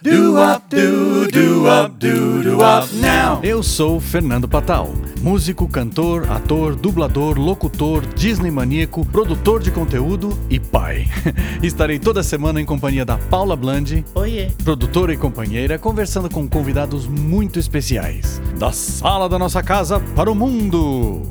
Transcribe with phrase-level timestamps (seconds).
[0.00, 3.40] Do up do do up do do up now.
[3.42, 10.60] Eu sou Fernando Patal, músico, cantor, ator, dublador, locutor, Disney maníaco, produtor de conteúdo e
[10.60, 11.08] pai.
[11.64, 14.52] Estarei toda semana em companhia da Paula Blandi, Oiê.
[14.62, 18.40] produtora e companheira, conversando com convidados muito especiais.
[18.56, 21.22] Da sala da nossa casa para o mundo.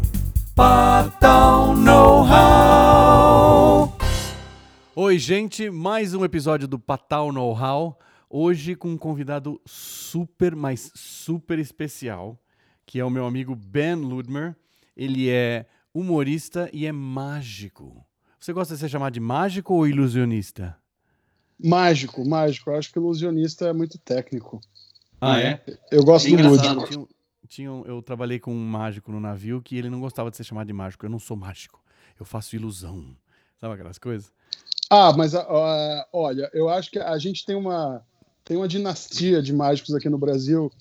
[0.53, 3.07] Patal Know-how.
[4.93, 7.97] Oi, gente, mais um episódio do Patal Know-how.
[8.29, 12.37] Hoje com um convidado super, mas super especial,
[12.85, 14.55] que é o meu amigo Ben Ludmer.
[14.95, 18.05] Ele é humorista e é mágico.
[18.37, 20.77] Você gosta de ser chamado de mágico ou ilusionista?
[21.57, 22.69] Mágico, mágico.
[22.69, 24.59] Eu acho que ilusionista é muito técnico.
[25.21, 25.63] Ah, é?
[25.89, 26.85] Eu gosto É do lúdico.
[26.87, 27.07] tinha
[27.47, 30.67] tinha eu trabalhei com um mágico no navio que ele não gostava de ser chamado
[30.67, 31.05] de mágico.
[31.05, 31.81] Eu não sou mágico,
[32.19, 33.15] eu faço ilusão.
[33.59, 34.31] Sabe aquelas coisas?
[34.89, 38.05] Ah, mas ah, olha, eu acho que a gente tem uma
[38.47, 40.71] tem uma dinastia de mágicos aqui no Brasil,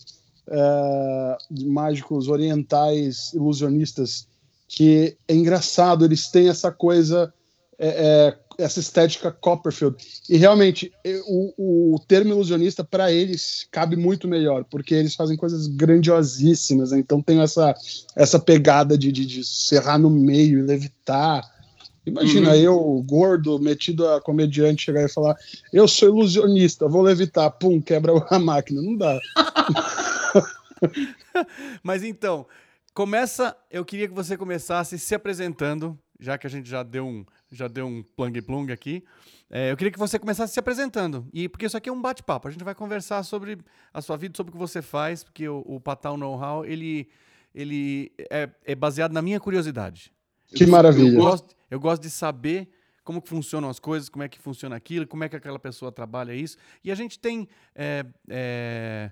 [0.49, 4.29] eh, de mágicos orientais, ilusionistas,
[4.69, 6.05] que é engraçado.
[6.05, 7.35] Eles têm essa coisa,
[7.77, 9.97] eh, eh, essa estética Copperfield.
[10.31, 10.93] E realmente
[11.27, 16.93] o, o termo ilusionista para eles cabe muito melhor, porque eles fazem coisas grandiosíssimas.
[16.93, 17.01] né?
[17.01, 17.75] Então tem essa
[18.15, 21.56] essa pegada de, de, de serrar no meio e levitar.
[22.07, 25.37] Imagina eu, gordo, metido a comediante, chegar e falar:
[25.73, 28.81] Eu sou ilusionista, vou levitar, pum, quebra a máquina.
[28.81, 29.19] Não dá.
[31.83, 32.47] Mas então,
[32.95, 33.57] começa.
[33.69, 37.67] Eu queria que você começasse se apresentando, já que a gente já deu um, já
[37.67, 39.03] deu um plung plung aqui.
[39.51, 41.27] É, eu queria que você começasse se apresentando.
[41.33, 42.47] E porque isso aqui é um bate-papo.
[42.47, 43.59] A gente vai conversar sobre
[43.93, 47.09] a sua vida, sobre o que você faz, porque o, o Patal Know-how, ele,
[47.53, 50.13] ele é, é baseado na minha curiosidade.
[50.55, 51.17] Que Eu- maravilha.
[51.17, 52.69] Eu gosto, eu gosto de saber
[53.05, 55.93] como que funcionam as coisas, como é que funciona aquilo, como é que aquela pessoa
[55.93, 56.57] trabalha isso.
[56.83, 59.11] E a gente tem, é, é,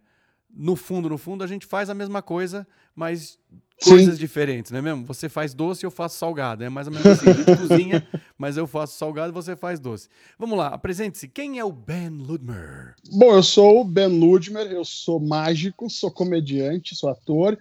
[0.51, 3.39] no fundo, no fundo, a gente faz a mesma coisa, mas
[3.79, 3.91] Sim.
[3.91, 5.05] coisas diferentes, não é mesmo?
[5.07, 6.65] Você faz doce e eu faço salgado.
[6.65, 7.29] É mais ou menos assim.
[7.29, 8.09] A gente cozinha,
[8.39, 10.09] mas eu faço salgado e você faz doce.
[10.39, 11.29] Vamos lá, apresente-se.
[11.29, 12.95] Quem é o Ben Ludmer?
[13.13, 17.57] Bom, eu sou o Ben Ludmer, eu sou mágico, sou comediante, sou ator.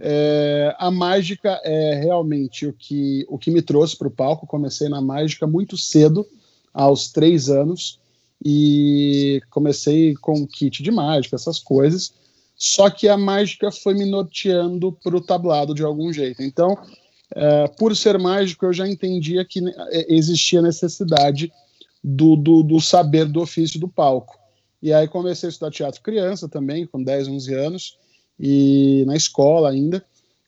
[0.00, 4.46] É, a mágica é realmente o que, o que me trouxe para o palco.
[4.46, 6.26] Comecei na mágica muito cedo,
[6.72, 7.98] aos três anos,
[8.44, 12.12] e comecei com kit de mágica, essas coisas.
[12.56, 16.42] Só que a mágica foi me norteando para o tablado de algum jeito.
[16.42, 16.76] Então,
[17.34, 19.60] é, por ser mágico, eu já entendia que
[19.90, 21.52] é, existia necessidade
[22.02, 24.38] do, do, do saber do ofício do palco.
[24.82, 27.98] E aí comecei a estudar teatro criança também, com 10, 11 anos,
[28.38, 30.04] e na escola ainda.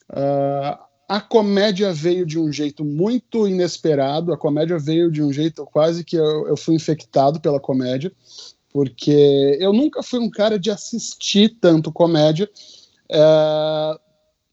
[0.09, 5.67] Ah, a comédia veio de um jeito muito inesperado, a comédia veio de um jeito
[5.67, 8.13] quase que eu, eu fui infectado pela comédia,
[8.73, 12.49] porque eu nunca fui um cara de assistir tanto comédia,
[13.11, 13.99] eh,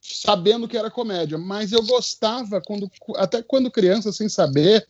[0.02, 4.88] sabendo que era comédia, mas eu gostava, quando, até quando criança, sem saber,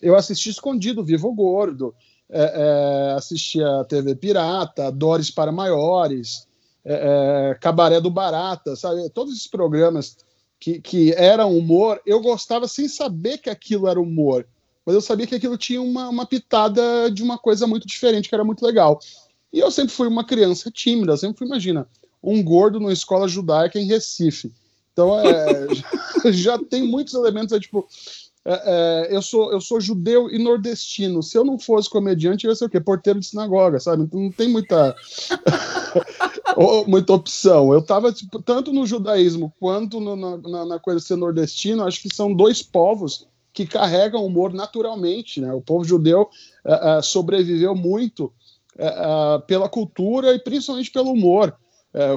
[0.00, 1.94] eu assistia escondido, Vivo Gordo,
[2.30, 6.46] é, é, assistia TV Pirata, Dores para Maiores,
[6.84, 9.08] é, é, Cabaré do Barata, sabe?
[9.10, 10.16] Todos esses programas
[10.58, 14.46] que, que eram humor, eu gostava sem saber que aquilo era humor,
[14.84, 18.34] mas eu sabia que aquilo tinha uma, uma pitada de uma coisa muito diferente, que
[18.34, 19.00] era muito legal.
[19.52, 21.86] E eu sempre fui uma criança tímida, sempre fui, imagina,
[22.22, 24.52] um gordo numa escola judaica em Recife.
[24.92, 25.68] Então, é,
[26.32, 27.86] já tem muitos elementos, é, tipo,
[28.44, 31.22] é, é, eu, sou, eu sou judeu e nordestino.
[31.22, 32.80] Se eu não fosse comediante, eu ia ser o quê?
[32.80, 34.02] Porteiro de sinagoga, sabe?
[34.02, 34.96] Então não tem muita,
[36.86, 37.72] muita opção.
[37.72, 38.12] Eu estava
[38.44, 42.62] tanto no judaísmo quanto no- na, na- coisa de ser nordestino, acho que são dois
[42.62, 45.40] povos que carregam humor naturalmente.
[45.40, 45.52] Né?
[45.52, 46.28] O povo judeu
[46.64, 48.32] é, é, sobreviveu muito
[48.78, 51.54] é, pela cultura e principalmente pelo humor.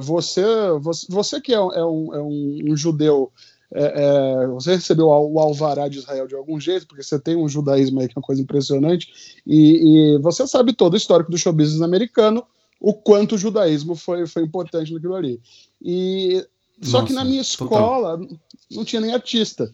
[0.03, 0.41] Você,
[0.79, 3.29] você, você que é, um- um- um judeu
[3.77, 7.49] é, é, você recebeu o alvará de Israel de algum jeito, porque você tem um
[7.49, 11.37] judaísmo aí que é uma coisa impressionante, e, e você sabe todo o histórico do
[11.37, 12.45] show business americano,
[12.79, 15.41] o quanto o judaísmo foi, foi importante naquilo ali.
[15.81, 16.45] E,
[16.81, 17.65] só que Nossa, na minha total.
[17.65, 18.27] escola
[18.71, 19.69] não tinha nem artista,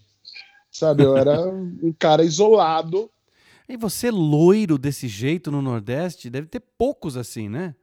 [0.71, 1.03] sabe?
[1.03, 3.07] Eu era um cara isolado.
[3.69, 7.75] E você loiro desse jeito no Nordeste, deve ter poucos assim, né?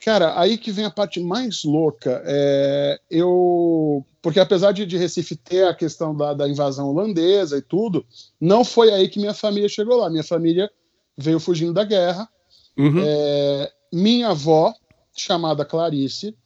[0.00, 2.22] Cara, aí que vem a parte mais louca.
[2.24, 4.04] É, eu.
[4.22, 8.04] Porque apesar de, de Recife ter a questão da, da invasão holandesa e tudo,
[8.40, 10.08] não foi aí que minha família chegou lá.
[10.08, 10.70] Minha família
[11.16, 12.28] veio fugindo da guerra.
[12.76, 13.02] Uhum.
[13.04, 14.72] É, minha avó,
[15.16, 16.36] chamada Clarice,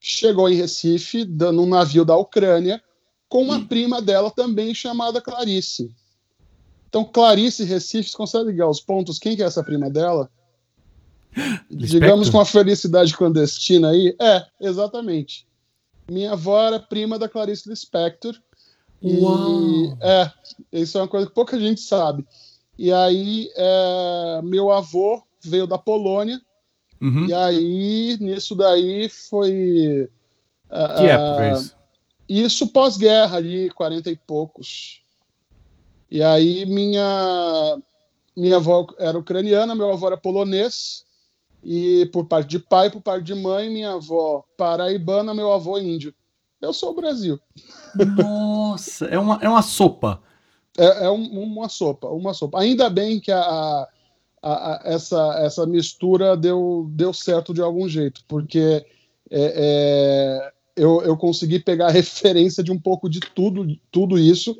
[0.00, 2.80] chegou em Recife, dando um navio da Ucrânia,
[3.28, 5.90] com uma prima dela também chamada Clarice.
[6.88, 9.18] Então, Clarice e Recife, você consegue ligar os pontos?
[9.18, 10.30] Quem que é essa prima dela?
[11.70, 14.14] Digamos com a felicidade clandestina aí.
[14.20, 15.46] É, exatamente.
[16.10, 18.34] Minha avó era prima da Clarice Lispector.
[19.02, 19.96] Uau.
[20.00, 20.30] é,
[20.72, 22.26] isso é uma coisa que pouca gente sabe.
[22.76, 26.40] E aí, é, meu avô veio da Polônia.
[27.00, 27.26] Uhum.
[27.26, 30.08] E aí, nisso daí foi.
[30.68, 31.78] Que época é isso?
[32.28, 35.00] Isso pós-guerra ali, 40 e poucos.
[36.10, 37.78] E aí minha
[38.36, 41.04] minha avó era ucraniana, meu avô era polonês.
[41.62, 46.14] E por parte de pai, por parte de mãe, minha avó paraibana, meu avô índio.
[46.60, 47.38] Eu sou o Brasil.
[48.16, 50.20] Nossa, é uma, é uma sopa.
[50.76, 52.60] É, é um- uma sopa, uma sopa.
[52.60, 53.88] Ainda bem que a, a-
[54.42, 58.84] a- essa, essa mistura deu, deu certo de algum jeito, porque
[59.30, 59.52] é,
[60.50, 64.56] é, eu, eu consegui pegar a referência de um pouco de tudo, tudo isso.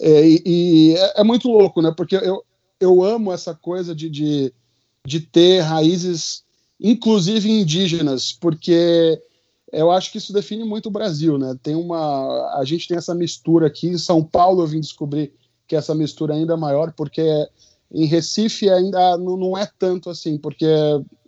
[0.00, 1.92] É, e e é, é muito louco, né?
[1.96, 2.44] Porque eu,
[2.80, 4.52] eu amo essa coisa de, de,
[5.08, 6.44] de ter raízes,
[6.78, 9.20] inclusive indígenas, porque
[9.72, 11.56] eu acho que isso define muito o Brasil, né?
[11.62, 13.88] Tem uma, a gente tem essa mistura aqui.
[13.88, 15.32] Em São Paulo eu vim descobrir
[15.66, 17.22] que essa mistura ainda é maior, porque
[17.92, 20.66] em Recife ainda não, não é tanto assim, porque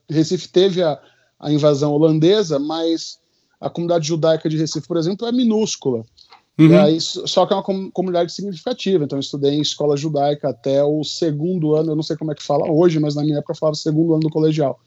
[0.08, 1.00] Recife teve a,
[1.38, 3.18] a invasão holandesa, mas
[3.60, 6.04] a comunidade judaica de Recife, por exemplo, é minúscula.
[6.58, 6.78] Uhum.
[6.78, 9.04] Aí, só que é uma com- comunidade significativa.
[9.04, 12.34] Então, eu estudei em escola judaica até o segundo ano, eu não sei como é
[12.34, 14.78] que fala hoje, mas na minha época eu falava segundo ano do colegial.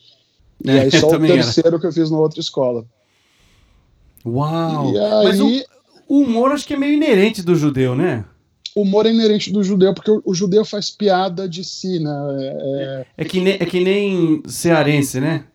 [0.64, 1.44] E É, aí, só o também era.
[1.44, 2.86] terceiro que eu fiz na outra escola.
[4.26, 4.94] Uau!
[4.94, 5.66] E Mas o, aí,
[6.08, 8.26] o humor acho que é meio inerente do judeu, né?
[8.76, 12.12] o humor é inerente do judeu, porque o, o judeu faz piada de si, né?
[12.80, 15.46] É, É que, nem, é que nem cearense, né?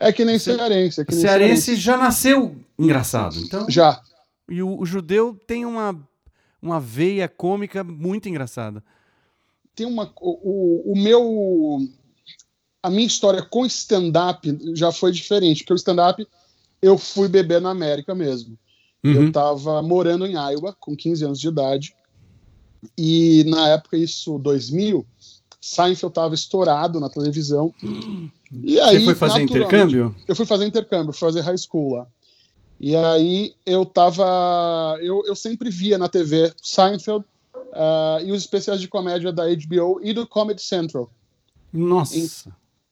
[0.00, 1.00] é, é que nem Ce- cearense.
[1.00, 3.36] É que nem cearense já nasceu engraçado.
[3.38, 4.00] Então, Já.
[4.48, 5.98] E o, o judeu tem uma,
[6.62, 8.82] uma veia cômica muito engraçada.
[9.74, 11.78] tem uma o, o, meu
[12.82, 16.26] a minha história com stand-up já foi diferente, porque o stand-up
[16.80, 18.58] eu fui beber na América mesmo.
[19.02, 19.28] Eu Uhum.
[19.28, 21.94] estava morando em Iowa com 15 anos de idade
[22.98, 25.06] e na época isso 2000
[25.60, 27.74] Seinfeld estava estourado na televisão.
[28.62, 30.14] E aí Você foi fazer intercâmbio?
[30.28, 32.06] eu fui fazer intercâmbio, fui fazer high school lá.
[32.78, 34.98] E aí eu tava.
[35.00, 37.24] Eu, eu sempre via na TV Seinfeld
[37.72, 41.10] ah, e os especiais de comédia da HBO e do Comedy Central.
[41.72, 42.16] Nossa.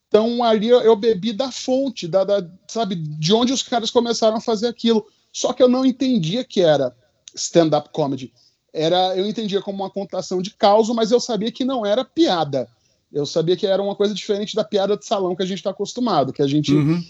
[0.07, 4.37] Então ali eu, eu bebi da fonte, da, da- sabe, de onde os caras começaram
[4.37, 5.05] a fazer aquilo.
[5.31, 6.95] Só que eu não entendia que era
[7.35, 8.31] stand-up comedy.
[8.73, 12.67] Era, eu entendia como uma contação de causa, mas eu sabia que não era piada.
[13.11, 15.69] Eu sabia que era uma coisa diferente da piada de salão que a gente está
[15.69, 17.03] acostumado, que a gente Uhum.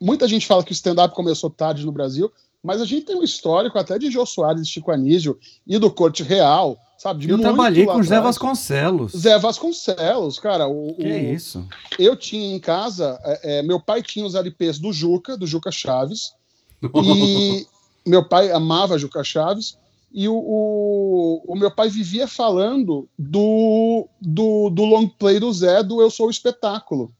[0.00, 2.30] Muita gente fala que o stand-up começou tarde no Brasil,
[2.62, 5.90] mas a gente tem um histórico até de Jô Soares e Chico Anísio e do
[5.90, 7.28] Corte Real, sabe?
[7.30, 8.20] Eu trabalhei com o Zé.
[8.20, 9.12] Vasconcelos.
[9.16, 10.66] Zé Vasconcelos, cara.
[10.68, 11.66] O, Que o- é isso?
[11.98, 15.70] Eu tinha em casa, é, é, meu pai tinha os LPs do Juca, do Juca
[15.70, 16.32] Chaves,
[17.02, 17.66] e
[18.06, 19.76] meu pai amava Juca Chaves,
[20.12, 25.82] e o, o, o meu pai vivia falando do, do, do long play do Zé,
[25.82, 27.12] do Eu Sou o Espetáculo,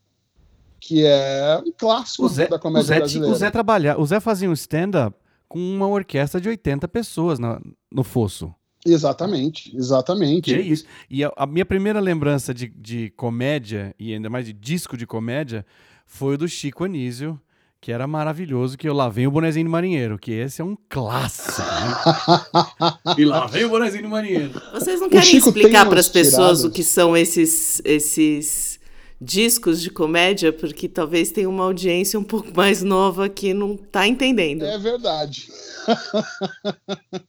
[0.80, 3.32] que é um clássico O Zé, da o, comédia Zé, ti- brasileira.
[3.34, 5.16] o Zé trabalha, o Zé fazia um stand-up
[5.48, 7.60] com uma orquestra de 80 pessoas na-
[7.92, 8.52] no fosso.
[8.86, 10.42] Exatamente, exatamente.
[10.42, 10.84] Que é isso.
[11.10, 15.06] E a, a minha primeira lembrança de, de comédia, e ainda mais de disco de
[15.06, 15.66] comédia,
[16.06, 17.38] foi o do Chico Anísio,
[17.80, 20.76] que era maravilhoso, que eu lá vem o bonezinho do marinheiro, que esse é um
[20.88, 23.14] clássico, né?
[23.18, 24.50] e lá vem o bonezinho do marinheiro.
[24.72, 26.64] Vocês não O querem explicar para as pessoas tiradas.
[26.64, 28.77] o que são esses, esses
[29.20, 30.52] discos de comédia?
[30.52, 34.64] Porque talvez tenha uma audiência um pouco mais nova que não está entendendo.
[34.64, 35.48] É verdade.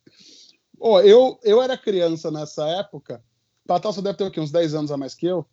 [0.79, 3.21] Ó, eu, eu era criança nessa época.
[3.67, 4.39] Patal só deve ter o quê?
[4.39, 5.45] Uns 10 anos a mais que eu?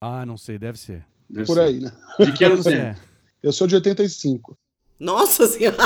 [0.00, 1.04] Ah, não sei, deve ser.
[1.46, 1.92] Por aí, né?
[2.18, 2.96] De que ano você é?
[3.42, 4.56] Eu sou de 85.
[4.98, 5.76] Nossa senhora!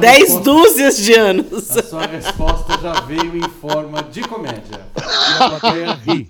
[0.00, 1.70] Dez resposta- dúzias de anos!
[1.76, 4.86] A sua resposta já veio em forma de comédia.
[4.96, 6.26] E a plateia ri.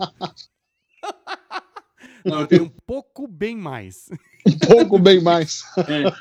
[2.27, 4.09] Não, eu tenho um pouco bem mais.
[4.47, 5.63] Um pouco bem mais.
[5.79, 6.13] É.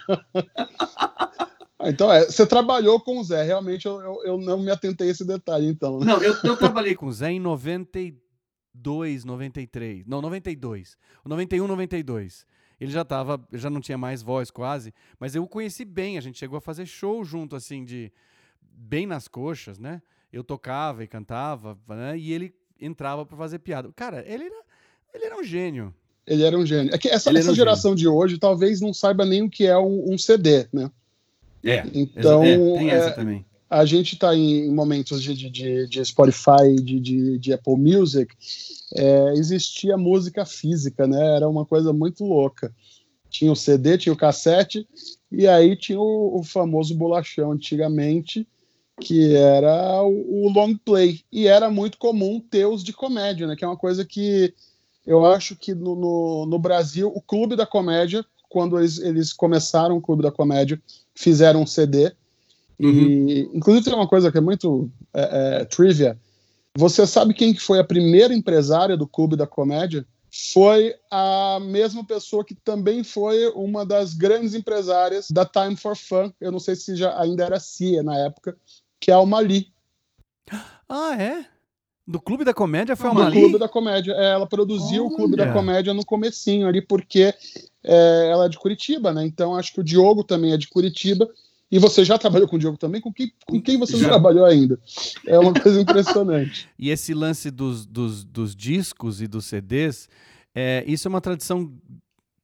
[1.80, 3.44] Ah, Então, é, você trabalhou com o Zé.
[3.44, 6.00] Realmente, eu, eu, eu não me atentei a esse detalhe, então.
[6.00, 10.06] Não, eu, eu trabalhei com o Zé em 92, 93.
[10.06, 10.98] Não, 92.
[11.26, 12.46] 91, 92.
[12.80, 16.18] Ele já tava, já não tinha mais voz quase, mas eu o conheci bem.
[16.18, 18.12] A gente chegou a fazer show junto, assim, de
[18.62, 20.02] bem nas coxas, né?
[20.32, 22.18] Eu tocava e cantava, né?
[22.18, 23.92] E ele entrava pra fazer piada.
[23.96, 24.65] Cara, ele era,
[25.16, 25.94] ele era um gênio.
[26.28, 26.94] Ele era um gênio.
[26.94, 29.78] É que essa, essa um geração de hoje talvez não saiba nem o que é
[29.78, 30.92] um, um CD, né?
[31.64, 31.84] É.
[31.94, 33.46] Então, é, tem é, essa também.
[33.50, 38.34] a a gente está em momentos de, de, de Spotify, de, de, de, Apple Music,
[38.96, 41.36] é, existia música física, né?
[41.36, 42.74] Era uma coisa muito louca.
[43.30, 44.88] Tinha o CD, tinha o cassete,
[45.32, 48.48] e aí tinha o, o famoso bolachão antigamente,
[49.02, 51.22] que era o, o, long play.
[51.32, 53.56] E era muito comum ter os de comédia, né?
[53.56, 54.54] Que é uma coisa que
[55.06, 59.98] eu acho que no, no, no Brasil, o Clube da Comédia, quando eles, eles começaram
[59.98, 60.82] o Clube da Comédia,
[61.14, 62.14] fizeram um CD
[62.80, 63.28] Uhum.
[63.28, 66.18] E, inclusive, tem uma coisa que é muito é, é, trivia.
[66.78, 70.06] Você sabe quem que foi a primeira empresária do Clube da Comédia?
[70.54, 76.32] Foi a mesma pessoa que também foi uma das grandes empresárias da Time for Fun.
[76.42, 78.58] Eu não sei se já ainda era CIA na época,
[79.00, 79.72] que é a Mali.
[80.90, 81.46] Ah, é?
[82.08, 83.36] Do Clube da Comédia foi a Mali?
[83.36, 84.12] Do Clube da Comédia.
[84.14, 85.14] É, ela produziu Olha.
[85.14, 87.34] o Clube da Comédia no comecinho ali, porque
[87.84, 89.26] é, ela é de Curitiba, né?
[89.26, 91.28] Então acho que o Diogo também é de Curitiba.
[91.72, 93.02] E você já trabalhou com o Diogo também?
[93.02, 94.04] Com quem, com quem você já.
[94.04, 94.80] não trabalhou ainda?
[95.26, 96.70] É uma coisa impressionante.
[96.78, 100.08] e esse lance dos, dos, dos discos e dos CDs,
[100.54, 101.74] é, isso é uma tradição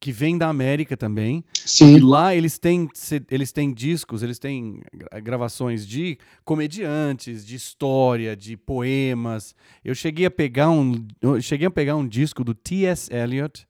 [0.01, 1.45] que vem da América também.
[1.53, 1.95] Sim.
[1.95, 2.89] E lá eles têm,
[3.29, 4.81] eles têm discos, eles têm
[5.23, 9.55] gravações de comediantes, de história, de poemas.
[9.85, 11.05] Eu cheguei a pegar um,
[11.39, 13.13] cheguei a pegar um disco do T.S.
[13.13, 13.67] Eliot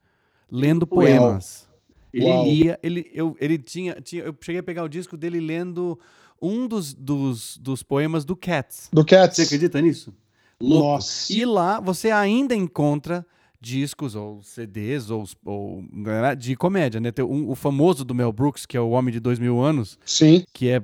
[0.50, 1.68] lendo poemas.
[2.14, 2.46] Ele Uau.
[2.46, 4.24] lia, ele, eu, ele tinha, tinha.
[4.24, 6.00] Eu cheguei a pegar o disco dele lendo
[6.42, 8.88] um dos, dos, dos poemas do Cats.
[8.92, 9.36] Do Cats.
[9.36, 10.14] Você acredita nisso?
[10.62, 10.88] Louco.
[10.88, 11.34] Nossa.
[11.34, 13.26] E lá você ainda encontra
[13.62, 17.12] discos ou CDs ou, ou né, de comédia, né?
[17.12, 20.00] Tem um, o famoso do Mel Brooks, que é o Homem de Dois Mil Anos.
[20.04, 20.44] Sim.
[20.52, 20.84] Que é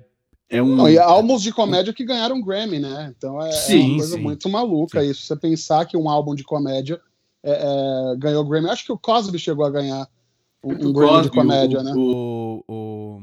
[0.50, 0.78] é um...
[0.78, 3.14] Não, e álbuns de comédia que ganharam Grammy, né?
[3.18, 4.22] Então é, sim, é uma coisa sim.
[4.22, 5.10] muito maluca sim.
[5.10, 5.24] isso.
[5.24, 7.02] Você pensar que um álbum de comédia
[7.44, 8.70] é, é, ganhou Grammy.
[8.70, 10.08] Acho que o Cosby chegou a ganhar
[10.64, 11.94] um, um Grammy de comédia, o, né?
[11.98, 13.22] O, o,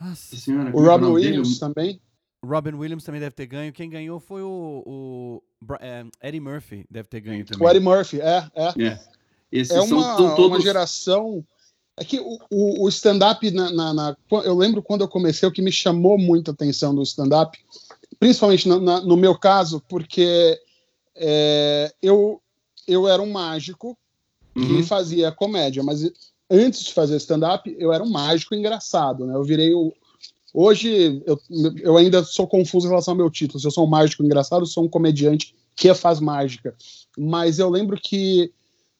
[0.00, 1.60] Nossa, senhora, o Robin Williams dele?
[1.60, 2.00] também.
[2.46, 3.72] Robin Williams também deve ter ganho.
[3.72, 5.42] Quem ganhou foi o, o
[5.80, 7.66] é, Eddie Murphy, deve ter ganho também.
[7.66, 8.82] O Eddie Murphy, é, é.
[8.82, 8.98] É,
[9.52, 10.46] é uma, todos...
[10.46, 11.44] uma geração.
[11.96, 15.52] É que o, o, o stand-up, na, na, na, eu lembro quando eu comecei, o
[15.52, 17.58] que me chamou muita atenção do stand-up,
[18.18, 20.60] principalmente na, no meu caso, porque
[21.14, 22.40] é, eu,
[22.86, 23.96] eu era um mágico
[24.54, 24.66] uhum.
[24.66, 26.02] que fazia comédia, mas
[26.50, 29.34] antes de fazer stand-up, eu era um mágico engraçado, né?
[29.34, 29.92] Eu virei o.
[30.58, 31.38] Hoje eu,
[31.82, 33.60] eu ainda sou confuso em relação ao meu título.
[33.60, 36.74] Se eu sou um mágico engraçado, eu sou um comediante que faz mágica.
[37.18, 38.50] Mas eu lembro que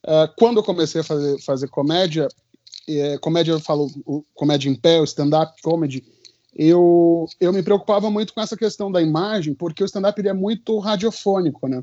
[0.04, 2.28] uh, quando eu comecei a fazer, fazer comédia,
[2.86, 6.04] é, comédia eu falo o, comédia em pé, stand-up comedy,
[6.54, 10.78] eu, eu me preocupava muito com essa questão da imagem, porque o stand-up é muito
[10.78, 11.82] radiofônico, né?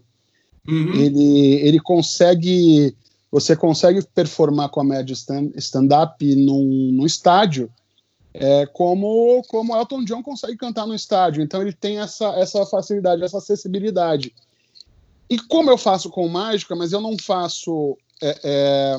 [0.67, 0.93] Uhum.
[0.93, 2.95] Ele, ele consegue
[3.31, 5.15] você consegue performar comédia
[5.55, 7.71] stand-up num, num estádio,
[8.33, 11.43] é, como, como Elton John consegue cantar no estádio.
[11.43, 14.33] Então ele tem essa, essa facilidade, essa acessibilidade.
[15.29, 17.97] E como eu faço com mágica, mas eu não faço.
[18.21, 18.97] É, é,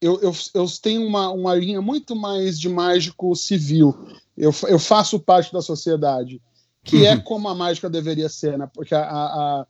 [0.00, 3.94] eu, eu, eu, tenho uma, uma linha muito mais de mágico civil.
[4.36, 6.40] Eu, eu faço parte da sociedade,
[6.82, 7.18] que é uhum.
[7.18, 8.68] é como a mágica deveria ser, né?
[8.72, 9.66] Porque a, a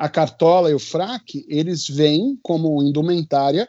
[0.00, 3.68] a cartola e o fraque, eles vêm como indumentária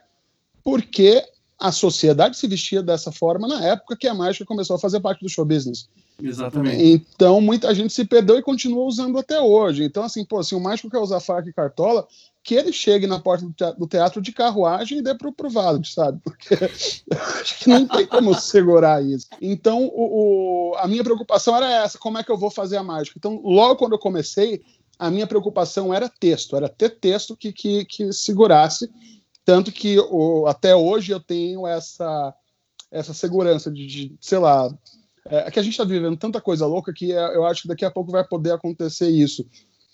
[0.64, 1.22] porque
[1.62, 5.22] a sociedade se vestia dessa forma na época que a mágica começou a fazer parte
[5.22, 5.88] do show business.
[6.20, 6.84] Exatamente.
[6.84, 9.84] Então, muita gente se perdeu e continua usando até hoje.
[9.84, 12.08] Então, assim, pô, se o mágico quer usar fraque e cartola,
[12.44, 13.46] que ele chegue na porta
[13.78, 15.52] do teatro de carruagem e dê pro, pro
[15.86, 16.20] sabe?
[16.24, 16.56] Porque
[17.40, 19.28] acho que não tem como segurar isso.
[19.40, 22.84] Então, o, o, a minha preocupação era essa: como é que eu vou fazer a
[22.84, 23.20] mágica?
[23.20, 24.64] Então, logo quando eu comecei,
[24.98, 28.90] a minha preocupação era texto, era ter texto que, que, que segurasse,
[29.46, 32.34] tanto que o, até hoje eu tenho essa,
[32.92, 34.74] essa segurança de, de sei lá,
[35.26, 37.86] é, que a gente está vivendo tanta coisa louca que é, eu acho que daqui
[37.86, 39.46] a pouco vai poder acontecer isso.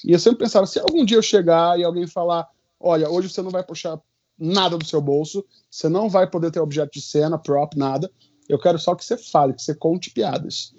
[0.03, 2.47] E eu sempre pensava, se algum dia eu chegar e alguém falar,
[2.79, 3.99] olha, hoje você não vai puxar
[4.37, 8.11] nada do seu bolso, você não vai poder ter objeto de cena, prop, nada,
[8.47, 10.73] eu quero só que você fale, que você conte piadas.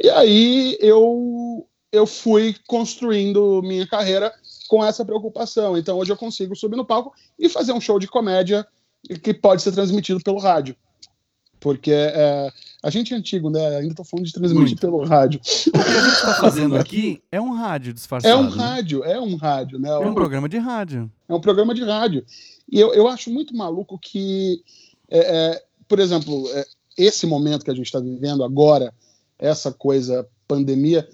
[0.00, 4.32] E aí eu eu fui construindo minha carreira
[4.66, 5.76] com essa preocupação.
[5.76, 8.66] Então hoje eu consigo subir no palco e fazer um show de comédia
[9.22, 10.76] que pode ser transmitido pelo rádio.
[11.58, 13.78] Porque é, a gente é antigo, né?
[13.78, 14.80] Ainda estou falando de transmitir Muito.
[14.80, 15.40] pelo rádio.
[15.40, 18.32] O que a gente está fazendo aqui é um rádio disfarçado.
[18.32, 18.62] É um né?
[18.62, 19.88] rádio, é um rádio, né?
[19.88, 21.10] É um, programa de rádio.
[21.28, 22.24] É um programa de rádio.
[22.70, 24.62] E eu, eu acho muito maluco que,
[25.08, 28.92] é, é, por exemplo, é, esse momento que a gente está vivendo agora,
[29.38, 31.08] essa coisa pandemia,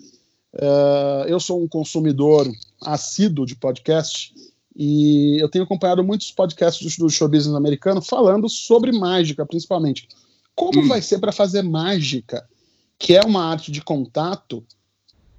[0.54, 4.34] Uh, eu sou um consumidor assíduo de podcast
[4.76, 10.08] e eu tenho acompanhado muitos podcasts do, do show business americano falando sobre mágica, principalmente.
[10.54, 10.88] Como hum.
[10.88, 12.46] vai ser para fazer mágica,
[12.98, 14.64] que é uma arte de contato,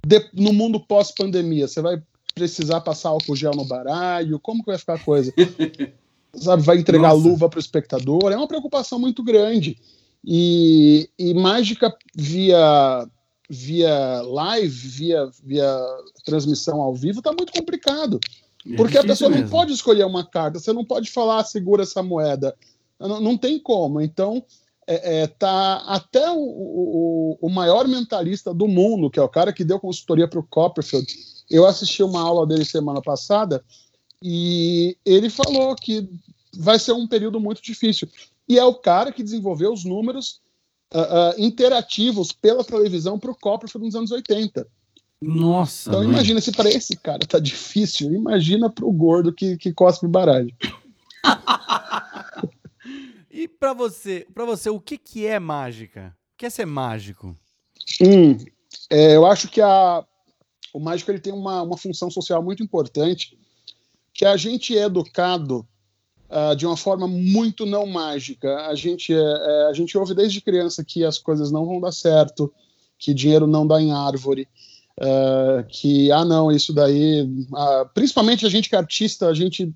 [0.04, 1.68] de, no mundo pós-pandemia?
[1.68, 2.02] Você vai
[2.34, 4.40] precisar passar álcool gel no baralho?
[4.40, 5.32] Como que vai ficar a coisa?
[6.34, 7.28] Sabe, vai entregar Nossa.
[7.28, 8.32] luva para o espectador?
[8.32, 9.78] É uma preocupação muito grande.
[10.24, 13.06] E, e mágica via
[13.48, 15.78] via live, via, via
[16.24, 18.18] transmissão ao vivo, está muito complicado.
[18.66, 19.44] É porque a pessoa mesmo.
[19.44, 22.56] não pode escolher uma carta, você não pode falar, segura essa moeda.
[22.98, 24.00] Não, não tem como.
[24.00, 24.42] Então,
[24.86, 29.52] é, é, tá até o, o, o, maior mentalista do mundo, que é o cara
[29.52, 31.06] que deu consultoria para o Copperfield.
[31.50, 33.62] Eu assisti uma aula dele semana passada
[34.22, 36.08] e ele falou que
[36.56, 38.08] vai ser um período muito difícil.
[38.48, 40.40] E é o cara que desenvolveu os números
[40.94, 44.66] uh, interativos pela televisão para o Copperfield nos anos 80.
[45.20, 45.90] Nossa.
[45.90, 46.12] Então mãe.
[46.12, 50.54] imagina se para esse cara tá difícil, imagina para o gordo que, que cospe baralho.
[53.36, 56.16] E para você, para você, o que, que é mágica?
[56.34, 57.36] O que é ser mágico?
[58.00, 58.36] Hum,
[58.88, 60.06] é, eu acho que a,
[60.72, 63.36] o mágico ele tem uma, uma função social muito importante,
[64.12, 65.66] que a gente é educado
[66.30, 68.66] uh, de uma forma muito não mágica.
[68.66, 71.92] A gente, é, é, a gente ouve desde criança que as coisas não vão dar
[71.92, 72.52] certo,
[72.98, 74.48] que dinheiro não dá em árvore,
[75.00, 77.22] uh, que, ah, não, isso daí.
[77.22, 79.72] Uh, principalmente a gente que é artista, a gente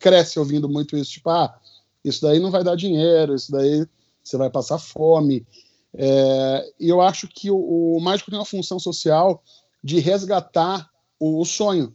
[0.00, 1.56] cresce ouvindo muito isso, tipo, ah
[2.06, 3.84] isso daí não vai dar dinheiro, isso daí
[4.22, 5.44] você vai passar fome.
[5.92, 9.42] É, e eu acho que o, o, mágico tem uma função social
[9.82, 11.92] de resgatar o, o sonho,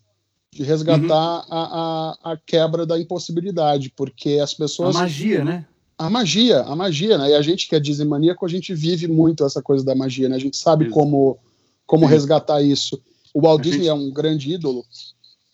[0.54, 1.46] de resgatar uhum.
[1.50, 4.96] a, a, a, quebra da impossibilidade, porque as pessoas.
[4.96, 5.66] A magia, né?
[5.98, 7.30] A magia, a magia, né?
[7.30, 10.36] E a gente que é dizemaníaco, a gente vive muito essa coisa da magia, né?
[10.36, 10.94] A gente sabe isso.
[10.94, 11.38] como,
[11.86, 13.02] como resgatar isso.
[13.34, 13.90] O Walt a Disney gente...
[13.90, 14.84] é um grande ídolo,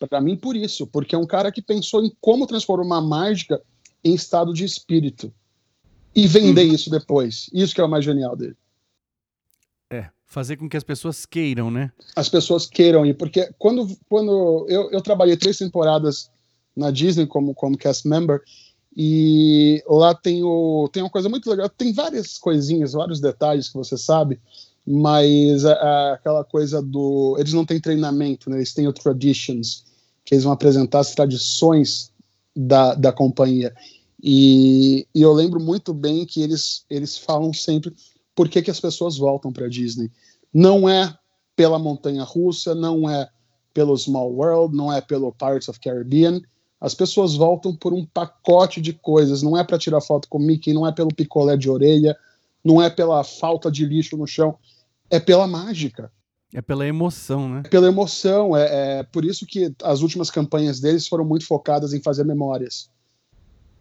[0.09, 3.61] para mim, por isso, porque é um cara que pensou em como transformar a mágica
[4.03, 5.31] em estado de espírito
[6.15, 6.73] e vender hum.
[6.73, 7.49] isso depois.
[7.53, 8.55] Isso que é o mais genial dele.
[10.27, 11.91] Fazer com que as pessoas queiram, né?
[12.15, 16.29] As pessoas queiram ir, porque quando, quando eu, eu trabalhei três temporadas
[16.75, 18.41] na Disney como, como cast member,
[18.95, 23.77] e lá tem, o, tem uma coisa muito legal, tem várias coisinhas, vários detalhes que
[23.77, 24.39] você sabe,
[24.85, 27.35] mas a, a, aquela coisa do.
[27.37, 28.57] Eles não têm treinamento, né?
[28.57, 29.85] eles têm o Traditions,
[30.25, 32.11] que eles vão apresentar as tradições
[32.55, 33.73] da, da companhia.
[34.21, 37.93] E, e, eu lembro muito bem que eles, eles falam sempre
[38.37, 40.11] por que, que as pessoas voltam para Disney.
[40.53, 41.11] Não é
[41.55, 43.27] pela montanha russa, não é
[43.73, 46.39] pelo Small World, não é pelo Pirates of Caribbean.
[46.79, 49.41] As pessoas voltam por um pacote de coisas.
[49.41, 52.15] Não é para tirar foto com Mickey, não é pelo picolé de orelha,
[52.63, 54.55] não é pela falta de lixo no chão,
[55.09, 56.11] é pela mágica.
[56.53, 57.63] É pela emoção, né?
[57.65, 58.55] É pela emoção.
[58.55, 62.87] É, é, por isso que as últimas campanhas deles foram muito focadas em fazer memórias.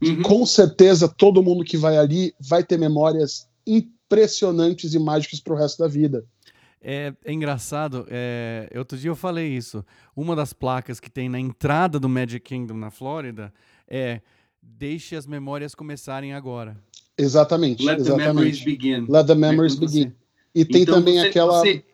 [0.03, 0.23] Uhum.
[0.23, 3.47] Com certeza, todo mundo que vai ali vai ter memórias
[4.07, 6.25] impressionantes e mágicas para o resto da vida.
[6.81, 9.85] É, é engraçado, é, outro dia eu falei isso.
[10.15, 13.53] Uma das placas que tem na entrada do Magic Kingdom na Flórida
[13.89, 14.21] é
[14.69, 16.77] Deixe as memórias começarem agora.
[17.17, 17.85] Exatamente.
[17.85, 18.27] Let exatamente.
[18.27, 19.07] the memories begin.
[19.09, 20.13] Let the memories é begin.
[20.55, 21.61] E tem então, também você, aquela.
[21.61, 21.85] Você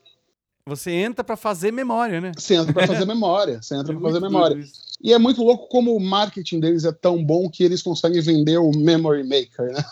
[0.64, 2.32] você entra para fazer memória, né?
[2.36, 3.60] Você entra para fazer memória.
[3.60, 4.64] Você entra é para fazer memória.
[5.02, 8.58] E é muito louco como o marketing deles é tão bom que eles conseguem vender
[8.58, 9.84] o Memory Maker, né?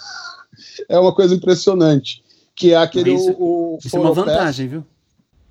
[0.88, 2.22] É uma coisa impressionante.
[2.54, 3.14] Que é aquele.
[3.14, 4.84] Isso, o, o isso é uma vantagem, viu?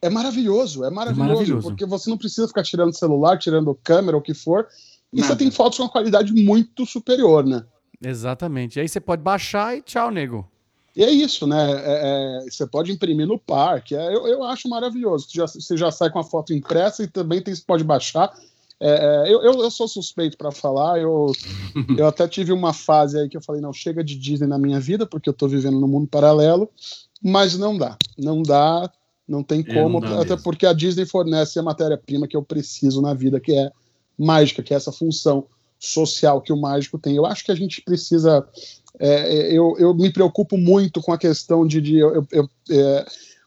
[0.02, 4.15] É maravilhoso, é maravilhoso, é maravilhoso, porque você não precisa ficar tirando celular, tirando câmera,
[4.15, 4.65] o que for,
[5.12, 5.34] e Nada.
[5.34, 7.65] você tem fotos com uma qualidade muito superior, né?
[8.02, 8.78] Exatamente.
[8.78, 10.50] E aí você pode baixar e tchau, nego.
[10.95, 11.72] E é isso, né?
[11.72, 13.95] É, é, você pode imprimir no parque.
[13.95, 15.30] É, eu, eu acho maravilhoso.
[15.30, 18.34] Você já, você já sai com a foto impressa e também tem, você pode baixar.
[18.80, 21.00] É, é eu, eu, sou suspeito para falar.
[21.00, 21.32] Eu,
[21.98, 24.80] eu até tive uma fase aí que eu falei: não, chega de Disney na minha
[24.80, 26.70] vida, porque eu estou vivendo no mundo paralelo.
[27.22, 27.98] Mas não dá.
[28.18, 28.92] Não dá.
[29.28, 30.00] Não tem é, como.
[30.00, 30.44] Não até mesmo.
[30.44, 33.72] porque a Disney fornece a matéria-prima que eu preciso na vida, que é
[34.18, 35.46] mágica, que é essa função
[35.78, 37.15] social que o mágico tem.
[37.15, 38.46] Eu acho que a gente precisa
[39.00, 43.06] é, eu, eu me preocupo muito com a questão de, de eu, eu, é,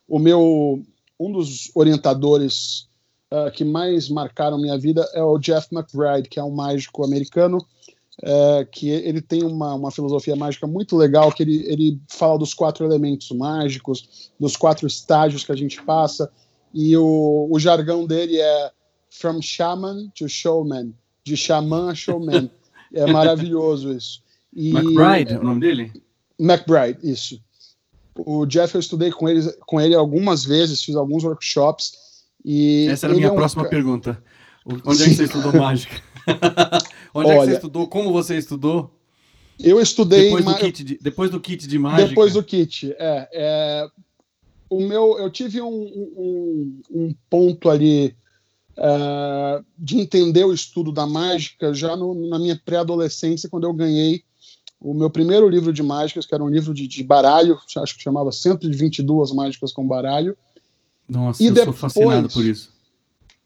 [0.09, 0.83] o meu
[1.21, 2.89] um dos orientadores
[3.33, 7.59] uh, que mais marcaram minha vida é o Jeff McBride, que é um mágico americano
[8.23, 12.53] é, que ele tem uma, uma filosofia mágica muito legal, que ele, ele fala dos
[12.53, 16.31] quatro elementos mágicos, dos quatro estágios que a gente passa,
[16.75, 18.71] e o, o jargão dele é
[19.11, 22.51] from shaman to showman, de xamã a showman.
[22.95, 24.23] é maravilhoso isso.
[24.55, 24.71] E...
[24.71, 25.93] McBride, o nome dele?
[26.39, 27.41] McBride, isso.
[28.15, 31.93] O Jeff, eu estudei com ele, com ele algumas vezes, fiz alguns workshops.
[32.45, 33.37] E Essa era a minha é um...
[33.37, 34.23] próxima pergunta.
[34.65, 35.95] Onde é que você estudou mágica?
[37.15, 37.89] Onde Olha, é que você estudou?
[37.89, 38.91] Como você estudou?
[39.59, 40.25] Eu estudei.
[40.25, 42.09] Depois do, kit de, depois do kit de mágica.
[42.09, 43.29] Depois do kit, é.
[43.33, 43.89] é...
[44.71, 48.15] o meu, eu tive um, um, um ponto ali
[48.79, 54.23] uh, de entender o estudo da mágica já no, na minha pré-adolescência, quando eu ganhei
[54.81, 58.03] o meu primeiro livro de mágicas, que era um livro de, de baralho, acho que
[58.03, 60.37] chamava 122 Mágicas com Baralho.
[61.13, 62.71] Nossa, e eu depois, sou fascinado por isso.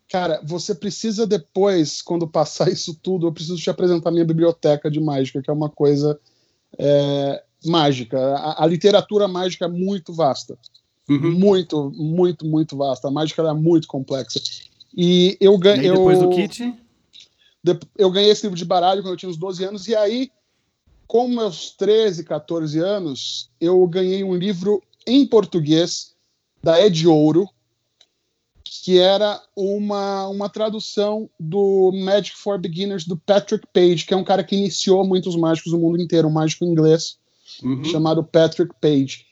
[0.08, 5.00] Cara, você precisa depois, quando passar isso tudo, eu preciso te apresentar minha biblioteca de
[5.00, 6.18] mágica, que é uma coisa
[6.78, 8.18] é, mágica.
[8.18, 10.56] A, a, literatura mágica é muito vasta.
[11.08, 11.32] Uhum.
[11.32, 13.08] Muito, muito, muito vasta.
[13.08, 14.40] A mágica é muito complexa.
[14.96, 15.90] E eu ganhei.
[15.90, 16.74] Depois eu, do kit?
[17.98, 20.30] Eu ganhei esse livro de baralho quando eu tinha uns 12 anos, e aí,
[21.06, 26.14] com meus 13, 14 anos, eu ganhei um livro em português
[26.62, 27.48] da Ed Ouro,
[28.82, 34.24] que era uma, uma tradução do Magic for Beginners do Patrick Page, que é um
[34.24, 37.18] cara que iniciou muitos mágicos do mundo inteiro, um mágico inglês
[37.62, 37.84] uhum.
[37.84, 39.26] chamado Patrick Page.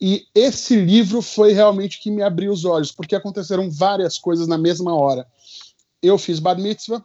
[0.00, 4.56] E esse livro foi realmente que me abriu os olhos, porque aconteceram várias coisas na
[4.56, 5.26] mesma hora.
[6.02, 7.04] Eu fiz bar mitzvah,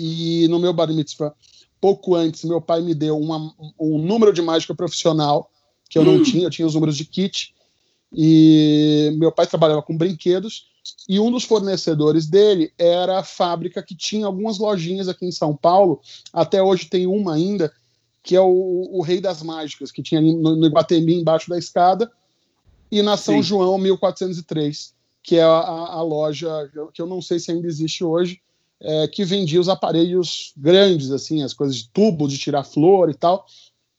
[0.00, 1.34] e no meu bar mitzvah,
[1.80, 5.50] pouco antes, meu pai me deu uma, um número de mágica profissional,
[5.90, 6.22] que eu não hum.
[6.22, 7.54] tinha, eu tinha os números de kit,
[8.14, 10.71] e meu pai trabalhava com brinquedos,
[11.08, 15.56] e um dos fornecedores dele era a fábrica que tinha algumas lojinhas aqui em São
[15.56, 16.00] Paulo,
[16.32, 17.72] até hoje tem uma ainda,
[18.22, 22.10] que é o, o Rei das Mágicas, que tinha no, no Iguatemi embaixo da escada,
[22.90, 23.42] e na São Sim.
[23.42, 28.40] João 1403, que é a, a, loja que eu não sei se ainda existe hoje,
[28.80, 33.14] é, que vendia os aparelhos grandes, assim, as coisas de tubo, de tirar flor e
[33.14, 33.46] tal.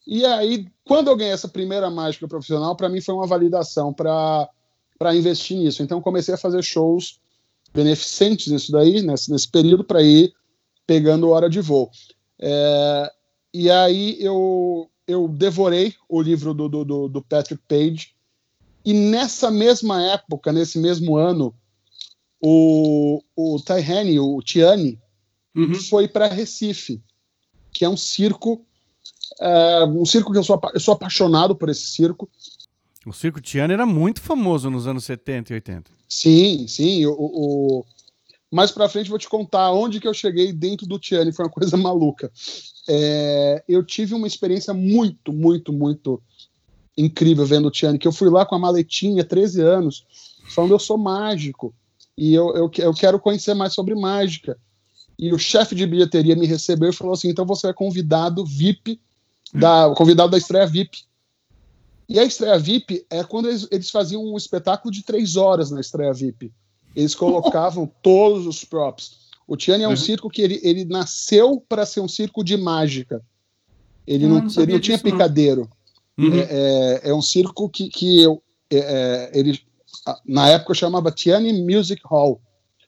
[0.06, 4.50] E aí, quando eu ganhei essa primeira mágica profissional, para mim foi uma validação para
[4.98, 5.84] para investir nisso.
[5.84, 7.20] Então comecei a fazer shows
[7.74, 10.34] beneficentes nisso daí, nesse, nesse período, para ir
[10.86, 11.90] pegando hora de voo.
[12.40, 13.12] É,
[13.54, 18.14] e aí eu, eu devorei o livro do, do, do Patrick Page,
[18.86, 21.56] e nessa mesma época, nesse mesmo ano,
[22.42, 25.00] o, o Taihani, o Tiani,
[25.56, 25.76] uhum.
[25.76, 27.02] foi para Recife,
[27.72, 28.66] que é um circo,
[29.40, 32.30] é, um circo que eu sou, eu sou apaixonado por esse circo.
[33.06, 35.92] O Circo Tiano era muito famoso nos anos 70 e 80.
[36.08, 37.06] Sim, sim.
[37.06, 37.86] O, o...
[38.52, 41.52] Mais pra frente vou te contar onde que eu cheguei dentro do Tiani, foi uma
[41.54, 42.32] coisa maluca.
[42.88, 43.64] É...
[43.68, 46.22] Eu tive uma experiência muito, muito, muito
[46.98, 50.06] incrível vendo o Tiani, que eu fui lá com a maletinha, 13 anos,
[50.50, 51.74] falando eu sou mágico,
[52.18, 54.58] e eu, eu, eu quero conhecer mais sobre mágica.
[55.18, 59.00] E o chefe de bilheteria me recebeu e falou assim, então você é convidado VIP,
[59.54, 61.04] da, convidado da estreia VIP
[62.08, 65.80] e a estreia VIP é quando eles, eles faziam um espetáculo de três horas na
[65.80, 66.52] estreia VIP.
[66.96, 69.24] Eles colocavam todos os props.
[69.48, 69.98] O Tiani é um uhum.
[69.98, 73.22] circo que ele, ele nasceu para ser um circo de mágica.
[74.06, 75.70] Ele não, não ele não tinha picadeiro.
[76.18, 76.34] Uhum.
[76.34, 79.60] É, é, é, um circo que, que eu, é, é ele,
[80.26, 82.42] na época chamava Tiani Music Hall,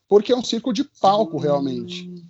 [0.08, 2.08] porque é um circo de palco, realmente.
[2.08, 2.26] Uhum.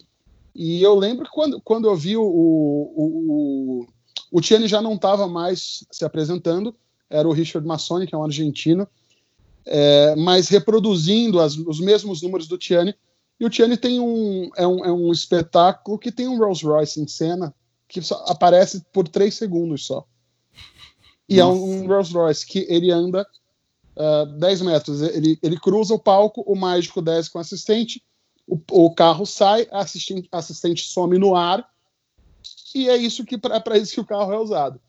[0.55, 3.87] E eu lembro que quando, quando eu vi o, o, o,
[4.35, 6.75] o Tiani já não estava mais se apresentando,
[7.09, 8.85] era o Richard Massoni, que é um argentino,
[9.65, 12.93] é, mas reproduzindo as, os mesmos números do Tiani.
[13.39, 16.99] E o Tiani tem um é, um, é um espetáculo que tem um Rolls Royce
[16.99, 17.55] em cena
[17.87, 20.05] que aparece por três segundos só.
[21.29, 21.41] E Nossa.
[21.41, 23.25] é um, Rolls Royce que ele anda
[23.95, 25.01] uh, ah, 10 metros.
[25.01, 28.03] Ele, ele cruza o palco, o mágico desce com o assistente,
[28.45, 31.65] o, o carro sai, a assistente, assistente some no ar
[32.75, 34.79] e é isso que para isso que o carro é usado.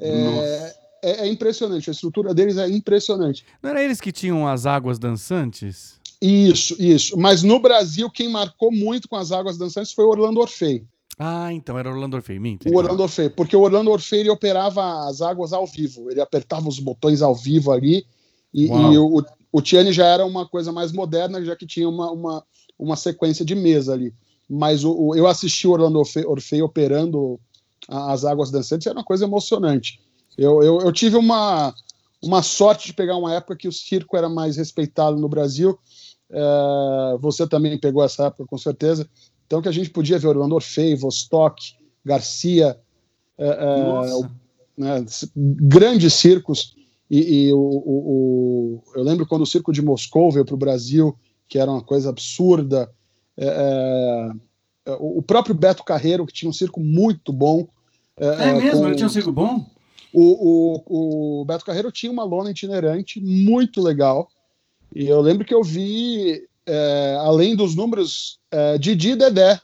[0.00, 3.44] É, é, é, impressionante, a estrutura deles é impressionante.
[3.62, 6.00] Não era eles que tinham as águas dançantes?
[6.20, 7.18] Isso, isso.
[7.18, 10.86] Mas no Brasil, quem marcou muito com as águas dançantes foi o Orlando Orfei.
[11.18, 12.68] Ah, então era Orlando Orfei, minta.
[12.68, 16.66] O Orlando Orfei, porque o Orlando Orfei ele operava as águas ao vivo, ele apertava
[16.66, 18.06] os botões ao vivo ali,
[18.52, 22.10] e, e o, o Tiani já era uma coisa mais moderna, já que tinha uma,
[22.10, 22.44] uma,
[22.78, 24.14] uma sequência de mesa ali
[24.48, 27.40] mas o, o, eu assisti o Orlando Orfei, Orfei operando
[27.88, 30.00] as águas dançantes, era uma coisa emocionante.
[30.36, 31.74] Eu, eu, eu, tive uma,
[32.22, 35.78] uma sorte de pegar uma época que o circo era mais respeitado no Brasil.
[36.30, 39.08] É, você também pegou essa época, com certeza.
[39.46, 42.78] Então, que a gente podia ver Orlando Orfei, Vostok, Garcia,
[43.38, 44.28] é, é,
[44.76, 45.04] né,
[45.36, 46.74] grandes circos.
[47.10, 51.16] E, e o, o, eu lembro quando o circo de Moscou veio para o Brasil,
[51.48, 52.90] que era uma coisa absurda.
[53.36, 57.66] É, é, é, o próprio Beto Carreiro, que tinha um circo muito bom.
[58.16, 58.80] É, é mesmo?
[58.80, 58.86] Com...
[58.86, 59.66] Ele tinha um circo bom?
[60.12, 64.28] O, o, o, Beto Carreiro tinha uma lona itinerante muito legal.
[64.94, 69.60] E eu lembro que eu vi, é, além dos números, é, Didi e Dedé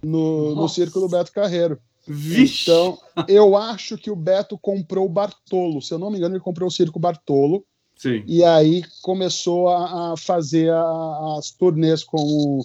[0.00, 1.78] no, no circo do Beto Carreiro.
[2.06, 2.70] Vixe.
[2.70, 5.80] Então, eu acho que o Beto comprou o Bartolo.
[5.80, 7.64] Se eu não me engano, ele comprou o circo Bartolo.
[7.96, 8.22] Sim.
[8.26, 12.64] E aí começou a, a fazer a, as turnês com o,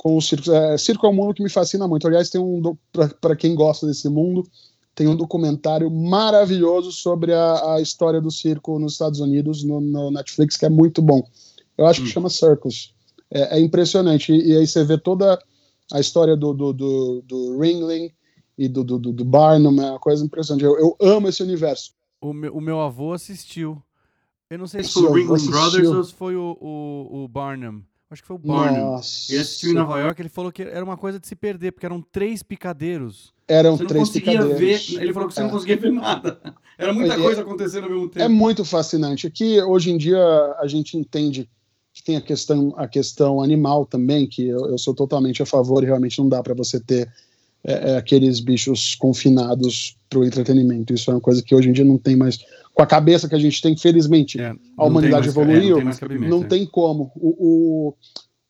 [0.00, 0.50] com o circo.
[0.50, 2.06] É, circo é um mundo que me fascina muito.
[2.06, 2.74] Aliás, tem um
[3.20, 4.48] para quem gosta desse mundo,
[4.94, 10.10] tem um documentário maravilhoso sobre a, a história do circo nos Estados Unidos no, no,
[10.10, 11.22] Netflix que é muito bom.
[11.76, 12.12] Eu acho que hum.
[12.12, 12.94] chama Circus.
[13.30, 14.32] É, é impressionante.
[14.32, 15.38] E, e, aí você vê toda
[15.92, 18.10] a história do, do, do, do Ringling
[18.56, 20.64] e do, do, do Barnum, é uma coisa impressionante.
[20.64, 21.92] Eu, eu amo esse universo.
[22.22, 23.82] O meu, o meu avô assistiu.
[24.48, 27.82] Eu não sei se foi o Ringling Brothers ou se foi o, o, o Barnum.
[28.10, 28.92] Acho que foi o Barnum.
[28.92, 29.32] Nossa.
[29.32, 31.86] Ele assistiu em Nova York, ele falou que era uma coisa de se perder, porque
[31.86, 33.32] eram três picadeiros.
[33.46, 34.58] Eram você três picadeiros.
[34.58, 35.42] Ver, ele falou que você é.
[35.44, 36.40] não conseguia ver nada.
[36.76, 38.24] Era muita é, coisa acontecendo ao mesmo tempo.
[38.24, 39.26] É muito fascinante.
[39.26, 40.18] Aqui, hoje em dia,
[40.58, 41.48] a gente entende
[41.92, 45.82] que tem a questão, a questão animal também, que eu, eu sou totalmente a favor
[45.82, 47.12] e realmente não dá para você ter
[47.62, 50.94] é, é, aqueles bichos confinados para o entretenimento.
[50.94, 52.38] Isso é uma coisa que hoje em dia não tem mais.
[52.72, 55.92] Com a cabeça que a gente tem, felizmente, é, a humanidade mais, evoluiu, é, não,
[55.92, 57.12] tem, não tem, como.
[57.14, 57.94] O, o,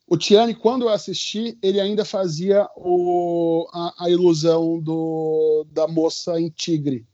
[0.06, 6.40] o Tiani, quando eu assisti, ele ainda fazia o, a, a ilusão do, da moça
[6.40, 7.04] em tigre,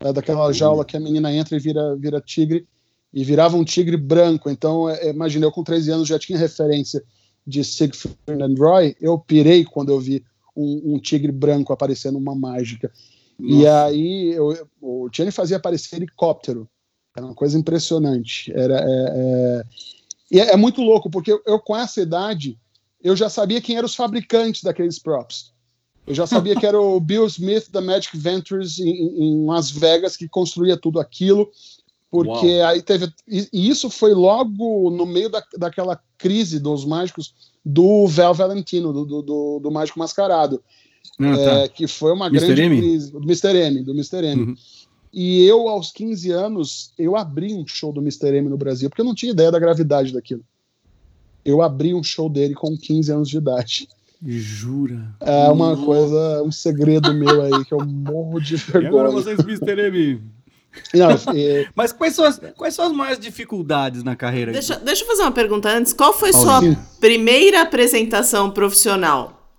[0.00, 2.66] é, daquela jaula que a menina entra e vira, vira tigre,
[3.14, 4.50] e virava um tigre branco.
[4.50, 7.00] Então, é, imagina, eu com 13 anos já tinha referência
[7.46, 10.24] de Siegfried and Roy, eu pirei quando eu vi
[10.58, 12.92] um, um tigre branco aparecendo uma mágica.
[13.38, 13.54] Nossa.
[13.54, 16.68] E aí eu, o Tiani fazia aparecer helicóptero.
[17.16, 18.52] Era uma coisa impressionante.
[18.52, 19.62] Era, é, é,
[20.30, 22.58] e é, é, muito louco, porque eu, eu, com essa idade,
[23.02, 25.52] eu já sabia quem eram os fabricantes daqueles props.
[26.06, 30.16] Eu já sabia que era o Bill Smith da Magic Ventures em, em Las Vegas
[30.16, 31.50] que construía tudo aquilo,
[32.10, 32.68] porque Uau.
[32.68, 33.12] aí teve.
[33.28, 39.22] E isso foi logo no meio da, daquela crise dos mágicos do Vel Valentino, do,
[39.22, 40.62] do, do, Mágico Mascarado.
[41.20, 41.50] Ah, tá.
[41.50, 42.46] é, que foi uma Mr.
[42.46, 42.78] grande M?
[42.78, 43.12] crise.
[43.12, 43.56] Do Mr.
[43.56, 44.24] M, do Mr.
[44.24, 44.42] M.
[44.42, 44.54] Uhum.
[45.12, 48.36] E eu, aos 15 anos, eu abri um show do Mr.
[48.36, 50.44] M no Brasil, porque eu não tinha ideia da gravidade daquilo.
[51.44, 53.88] Eu abri um show dele com 15 anos de idade.
[54.22, 55.14] Jura?
[55.20, 55.84] É uma Nossa.
[55.84, 58.84] coisa, um segredo meu aí, que eu morro de vergonha.
[58.84, 59.80] E agora vocês, Mr.
[59.88, 60.20] M,
[60.94, 61.68] não, é...
[61.74, 64.52] Mas quais são, as, quais são as maiores dificuldades na carreira?
[64.52, 65.92] Deixa, deixa eu fazer uma pergunta antes.
[65.92, 66.74] Qual foi Paulinho.
[66.74, 69.50] sua primeira apresentação profissional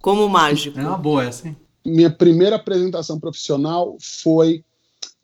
[0.00, 0.78] como mágico?
[0.78, 1.56] É uma boa essa, hein?
[1.84, 4.64] Minha primeira apresentação profissional foi.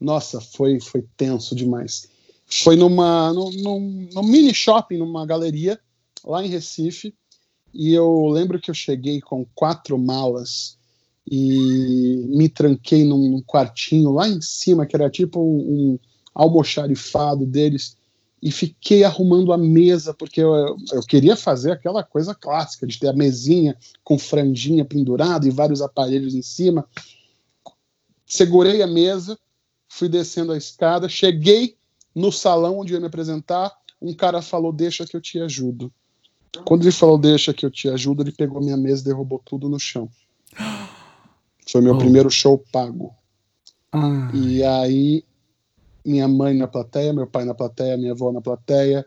[0.01, 2.09] Nossa, foi, foi tenso demais.
[2.47, 5.79] Foi numa, num, num, num mini shopping, numa galeria,
[6.25, 7.15] lá em Recife.
[7.73, 10.79] E eu lembro que eu cheguei com quatro malas
[11.27, 15.59] e me tranquei num quartinho lá em cima, que era tipo um,
[15.95, 15.99] um
[16.35, 17.97] almoxarifado deles,
[18.43, 23.09] e fiquei arrumando a mesa, porque eu, eu, queria fazer aquela coisa clássica, de ter
[23.09, 26.87] a mesinha com franjinha pendurada e vários aparelhos em cima.
[28.27, 29.39] Segurei a mesa,
[29.89, 31.77] fui descendo a escada, cheguei
[32.15, 35.91] no salão onde eu ia me apresentar, um cara falou, deixa que eu te ajudo.
[36.67, 39.71] Quando ele falou, deixa que eu te ajudo, ele pegou minha mesa e derrubou tudo
[39.71, 40.09] no chão.
[41.67, 41.99] Foi meu oh.
[41.99, 43.15] primeiro show pago.
[43.93, 44.31] Ah.
[44.35, 45.25] E aí,
[46.05, 49.07] minha mãe na plateia, meu pai na plateia, minha avó na plateia,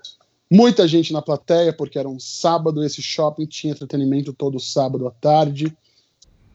[0.50, 5.12] muita gente na plateia, porque era um sábado, esse shopping tinha entretenimento todo sábado à
[5.12, 5.76] tarde.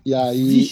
[0.04, 0.68] E aí,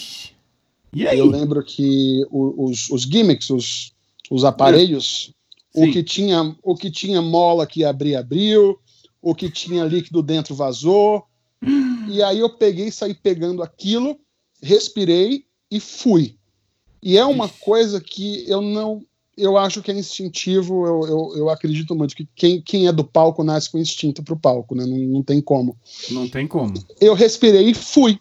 [0.93, 1.17] e aí?
[1.17, 3.93] eu lembro que os, os gimmicks, os,
[4.29, 5.33] os aparelhos,
[5.73, 8.77] o que, tinha, o que tinha mola que abria, abriu,
[9.21, 11.23] o que tinha líquido dentro vazou.
[12.09, 14.19] E aí eu peguei e saí pegando aquilo
[14.61, 16.35] respirei e fui.
[17.01, 19.03] E é uma coisa que eu não.
[19.35, 23.03] Eu acho que é instintivo, eu, eu, eu acredito muito que quem, quem é do
[23.03, 24.85] palco nasce com instinto pro palco, né?
[24.85, 25.75] Não, não tem como.
[26.11, 26.73] Não tem como.
[26.99, 28.19] Eu respirei e fui.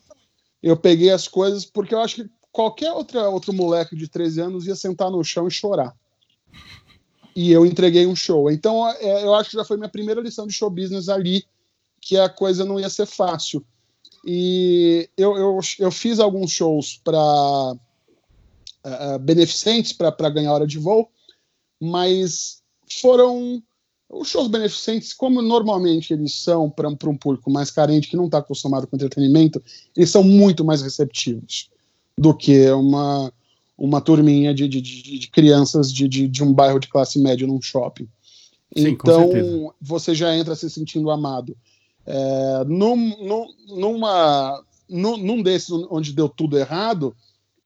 [0.63, 4.67] Eu peguei as coisas, porque eu acho que qualquer outra, outro moleque de 13 anos
[4.67, 5.95] ia sentar no chão e chorar.
[7.35, 8.51] E eu entreguei um show.
[8.51, 11.45] Então, é, eu acho que já foi minha primeira lição de show business ali,
[12.01, 13.65] que a coisa não ia ser fácil.
[14.25, 20.79] E eu, eu, eu fiz alguns shows para uh, uh, beneficentes para ganhar hora de
[20.79, 21.11] voo,
[21.81, 22.63] mas
[23.01, 23.63] foram
[24.11, 28.39] os shows beneficentes, como normalmente eles são para um público mais carente, que não está
[28.39, 29.63] acostumado com entretenimento,
[29.97, 31.71] eles são muito mais receptivos
[32.19, 33.33] do que uma,
[33.79, 37.47] uma turminha de, de, de, de crianças de, de, de, um bairro de classe média
[37.47, 38.09] num shopping.
[38.77, 41.57] Sim, então, você já entra se sentindo amado.
[42.07, 47.15] É, num, num, numa, num, num desses onde deu tudo errado,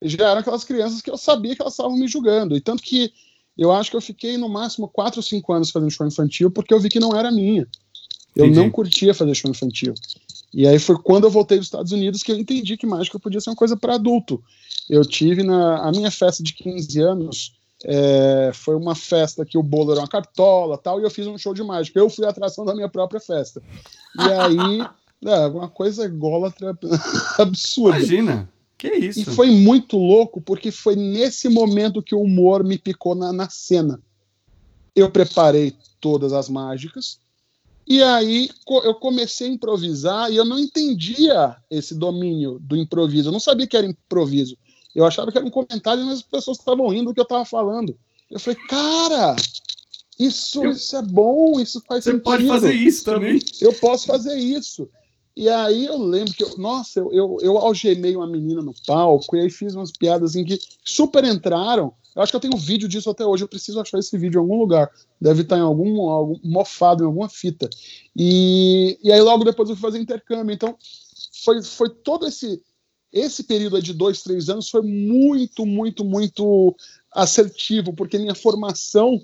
[0.02, 2.56] já eram aquelas crianças que eu sabia que elas estavam me julgando.
[2.56, 3.12] E tanto que
[3.56, 6.74] eu acho que eu fiquei no máximo 4 ou 5 anos fazendo show infantil porque
[6.74, 7.66] eu vi que não era minha.
[8.34, 8.58] Eu entendi.
[8.58, 9.94] não curtia fazer show infantil.
[10.52, 13.40] E aí foi quando eu voltei dos Estados Unidos que eu entendi que mágica podia
[13.40, 14.42] ser uma coisa para adulto.
[14.88, 19.62] Eu tive na a minha festa de 15 anos, É, foi uma festa que o
[19.62, 21.98] bolo era uma cartola tal, e eu fiz um show de mágica.
[21.98, 23.62] Eu fui a atração da minha própria festa.
[24.18, 24.80] E aí,
[25.30, 26.76] é, uma coisa ególatra
[27.38, 27.98] absurda.
[27.98, 29.20] Imagina, que isso.
[29.20, 33.48] E foi muito louco, porque foi nesse momento que o humor me picou na, na
[33.50, 34.00] cena.
[34.96, 37.18] Eu preparei todas as mágicas,
[37.86, 38.48] e aí
[38.82, 43.28] eu comecei a improvisar e eu não entendia esse domínio do improviso.
[43.28, 44.56] Eu não sabia que era improviso.
[44.94, 47.44] Eu achava que era um comentário, mas as pessoas estavam rindo do que eu estava
[47.44, 47.96] falando.
[48.30, 49.36] Eu falei, cara,
[50.18, 52.24] isso, eu, isso é bom, isso faz você sentido.
[52.24, 53.40] Você pode fazer isso também.
[53.60, 54.88] Eu posso fazer isso.
[55.36, 59.36] E aí eu lembro que, eu, nossa, eu, eu, eu algemei uma menina no palco
[59.36, 61.92] e aí fiz umas piadas em que super entraram.
[62.14, 63.42] Eu acho que eu tenho um vídeo disso até hoje.
[63.42, 64.88] Eu preciso achar esse vídeo em algum lugar.
[65.20, 67.68] Deve estar em algum, algum mofado, em alguma fita.
[68.16, 70.54] E, e aí logo depois eu fui fazer intercâmbio.
[70.54, 70.76] Então
[71.44, 72.62] foi, foi todo esse
[73.14, 76.74] esse período de dois, três anos foi muito, muito, muito
[77.12, 79.22] assertivo, porque minha formação,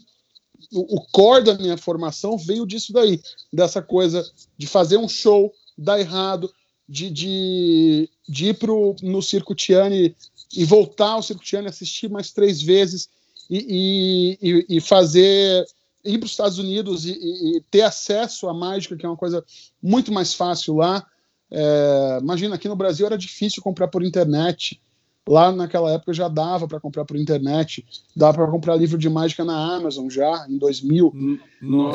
[0.72, 3.20] o, o core da minha formação veio disso daí,
[3.52, 4.24] dessa coisa
[4.56, 6.48] de fazer um show, dar errado,
[6.88, 10.14] de, de, de ir pro, no Circo Tiani
[10.54, 13.08] e voltar ao Circo Tiani, assistir mais três vezes
[13.50, 15.66] e, e, e fazer
[16.04, 19.44] ir para os Estados Unidos e, e, ter acesso à mágica, que é uma coisa
[19.82, 21.04] muito mais fácil lá.
[21.50, 24.80] É, imagina, aqui no Brasil era difícil comprar por internet.
[25.28, 27.86] Lá naquela época já dava para comprar por internet,
[28.16, 31.12] dava para comprar livro de mágica na Amazon já, em 2000.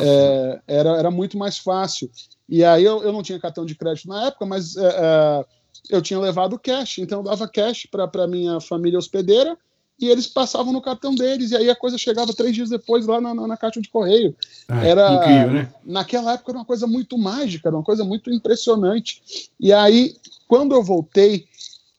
[0.02, 2.10] É, era, era muito mais fácil.
[2.48, 5.46] E aí eu, eu não tinha cartão de crédito na época, mas é, é
[5.90, 9.58] eu tinha levado cash, então eu dava cash para minha família hospedeira
[10.00, 13.22] e eles passavam no cartão deles, e aí a coisa chegava três dias depois lá
[13.22, 14.36] na, na, na caixa de correio.
[14.68, 15.74] Ah, era incrível, né?
[15.86, 19.50] Naquela época era uma coisa muito mágica, era uma coisa muito impressionante.
[19.60, 20.16] E aí,
[20.48, 21.48] quando eu voltei,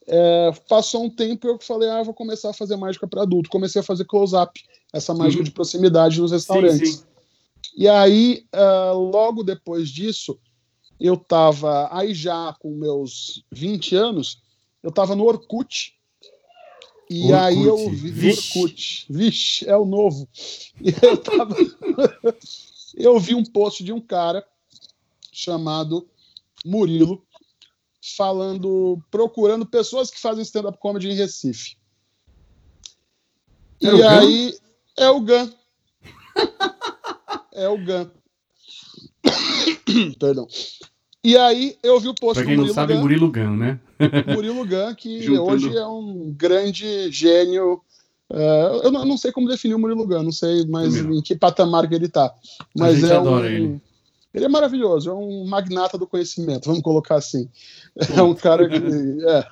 [0.06, 3.50] é, passou um tempo eu falei, ah, vou começar a fazer mágica para adulto.
[3.50, 5.44] Comecei a fazer close-up, essa mágica uhum.
[5.44, 6.90] de proximidade nos restaurantes.
[6.90, 7.04] Sim, sim.
[7.76, 10.38] E aí, uh, logo depois disso,
[11.00, 14.40] eu estava aí já com meus 20 anos,
[14.82, 15.95] eu estava no Orkut,
[17.08, 17.34] e Orkut.
[17.34, 18.58] aí eu vi Vixe.
[18.58, 19.06] Orkut.
[19.08, 20.28] Vixe, é o novo.
[20.80, 21.56] E eu, tava...
[22.94, 24.46] eu vi um post de um cara
[25.32, 26.08] chamado
[26.64, 27.24] Murilo
[28.16, 31.76] falando, procurando pessoas que fazem stand-up comedy em Recife.
[33.82, 34.58] É e aí Gun?
[34.96, 35.52] é o Gun.
[37.52, 38.10] é o Gun.
[40.18, 40.46] Perdão.
[41.26, 43.56] E aí eu vi o post pra quem do Murilo não sabe, Gun, Murilo Gun,
[43.56, 43.80] né?
[44.32, 45.50] Murilo Gun, que Juntando.
[45.50, 47.80] hoje é um grande gênio.
[48.30, 51.34] Uh, eu, não, não, sei como definir o Murilo Gun, não sei mais em que
[51.34, 52.32] patamar que ele está.
[52.78, 53.80] Mas é um, ele.
[54.32, 57.48] Ele é maravilhoso, é um magnata do conhecimento, vamos colocar assim.
[58.16, 58.76] É um cara que.
[59.26, 59.46] É.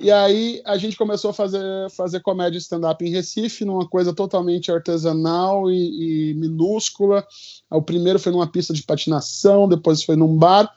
[0.00, 1.60] E aí a gente começou a fazer,
[1.90, 7.26] fazer comédia stand-up em Recife, numa coisa totalmente artesanal e, e minúscula.
[7.70, 10.74] O primeiro foi numa pista de patinação, depois foi num bar.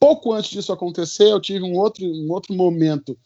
[0.00, 3.16] Pouco antes disso acontecer, eu tive um outro, um outro momento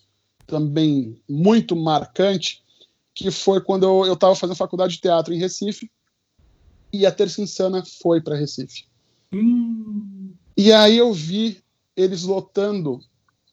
[0.47, 2.63] também muito marcante,
[3.15, 5.91] que foi quando eu estava fazendo faculdade de teatro em Recife
[6.93, 8.85] e a Terça Insana foi para Recife.
[9.33, 10.33] Hum.
[10.55, 11.63] E aí eu vi
[11.97, 12.99] eles lotando.
[12.99, 13.07] Pra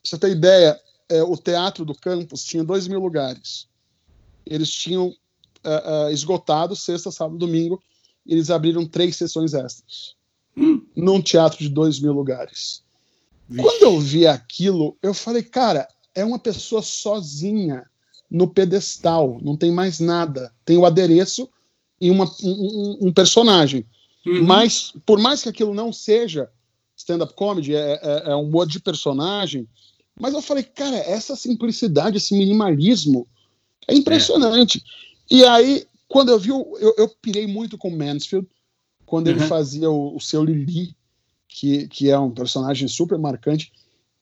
[0.03, 0.77] você ter ideia,
[1.09, 3.67] é, o teatro do campus tinha dois mil lugares.
[4.45, 7.81] Eles tinham uh, uh, esgotado sexta, sábado, domingo
[8.27, 10.15] eles abriram três sessões extras
[10.55, 10.81] hum.
[10.95, 12.83] num teatro de dois mil lugares.
[13.47, 13.63] Vixe.
[13.63, 17.89] Quando eu vi aquilo, eu falei, cara, é uma pessoa sozinha
[18.29, 20.51] no pedestal, não tem mais nada.
[20.65, 21.49] Tem o adereço
[22.01, 23.85] e uma, um, um, personagem.
[24.25, 24.43] Uhum.
[24.43, 26.49] Mas, por mais que aquilo não seja
[26.97, 29.65] stand-up comedy, é, é, é, um modo de personagem,
[30.19, 33.27] mas eu falei, cara, essa simplicidade, esse minimalismo
[33.87, 34.83] é impressionante.
[35.31, 35.35] É.
[35.35, 38.47] E aí quando eu vi, eu, eu pirei muito com Mansfield,
[39.05, 39.33] quando uhum.
[39.33, 40.95] ele fazia o, o seu Lili,
[41.47, 43.71] que, que é um personagem super marcante.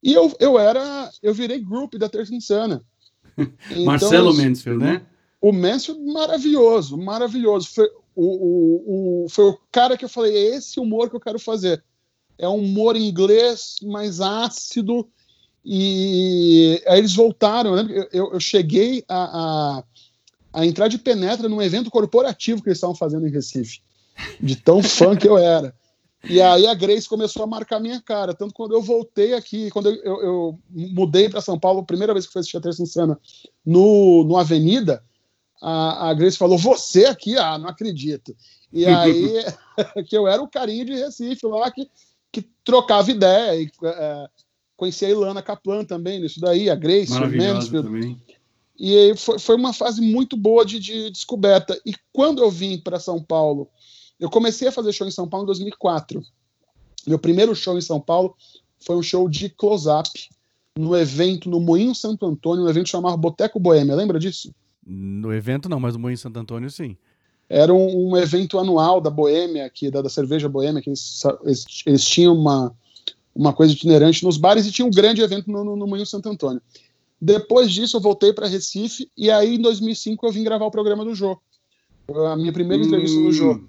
[0.01, 2.83] E eu, eu era, eu virei group da Terça Insana.
[3.69, 5.01] Então, Marcelo Mansfield, né?
[5.41, 7.67] O Mansfield, maravilhoso, maravilhoso.
[7.67, 11.19] Foi o, o, o, foi o cara que eu falei, é esse humor que eu
[11.19, 11.83] quero fazer.
[12.37, 15.09] É um humor inglês mais ácido.
[15.65, 17.75] E aí eles voltaram.
[17.77, 19.83] Eu, eu, eu cheguei a, a
[20.55, 23.81] a entrar de penetra num evento corporativo que eles estavam fazendo em Recife.
[24.39, 25.75] De tão fã que eu era.
[26.23, 28.33] E aí a Grace começou a marcar minha cara.
[28.33, 32.13] Tanto quando eu voltei aqui, quando eu, eu, eu mudei para São Paulo, a primeira
[32.13, 33.19] vez que fui assistir a Terça Insana
[33.65, 35.03] no, no Avenida,
[35.61, 37.37] a, a Grace falou: Você aqui?
[37.37, 38.33] Ah, não acredito.
[38.71, 39.43] E aí
[40.07, 41.91] que eu era o carinho de Recife lá que,
[42.31, 43.61] que trocava ideia.
[43.61, 44.29] E, é,
[44.75, 47.87] conheci a Ilana Kaplan também nisso daí, a Grace, o Mansfield.
[47.87, 48.21] Também.
[48.77, 51.79] E aí foi, foi uma fase muito boa de, de descoberta.
[51.85, 53.69] E quando eu vim para São Paulo,
[54.19, 56.21] eu comecei a fazer show em São Paulo em 2004.
[57.07, 58.35] Meu primeiro show em São Paulo
[58.79, 60.09] foi um show de close-up
[60.77, 63.95] no evento no Moinho Santo Antônio, um evento chamado Boteco Boêmia.
[63.95, 64.53] Lembra disso?
[64.85, 66.97] No evento não, mas no Moinho Santo Antônio sim.
[67.47, 71.65] Era um, um evento anual da Boêmia, aqui, da, da cerveja Boêmia, que eles, eles,
[71.85, 72.75] eles, tinham uma,
[73.35, 76.29] uma coisa itinerante nos bares e tinha um grande evento no, no, no Moinho Santo
[76.29, 76.61] Antônio.
[77.19, 81.03] Depois disso, eu voltei para Recife e aí, em 2005, eu vim gravar o programa
[81.03, 81.37] do Jô.
[82.31, 83.61] A minha primeira entrevista no Jô.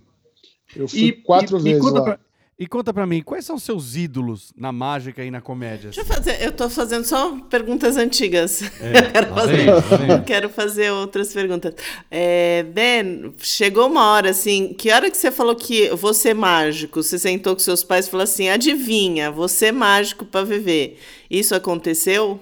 [0.74, 2.02] Eu fui e, quatro e, vezes e lá.
[2.02, 2.20] Pra,
[2.58, 5.90] e conta pra mim, quais são seus ídolos na mágica e na comédia?
[5.90, 8.62] Deixa eu fazer, eu tô fazendo só perguntas antigas.
[8.80, 11.74] É, eu quero, fazer, quero fazer outras perguntas.
[12.10, 17.02] É, ben, chegou uma hora assim, que hora que você falou que você é mágico,
[17.02, 20.98] você sentou com seus pais e falou assim, adivinha, você é mágico para viver.
[21.30, 22.40] Isso aconteceu?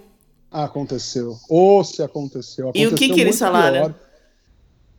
[0.49, 1.37] Aconteceu.
[1.49, 2.69] Ou se aconteceu.
[2.69, 3.87] aconteceu e o que, que eles falaram?
[3.87, 4.05] Pior.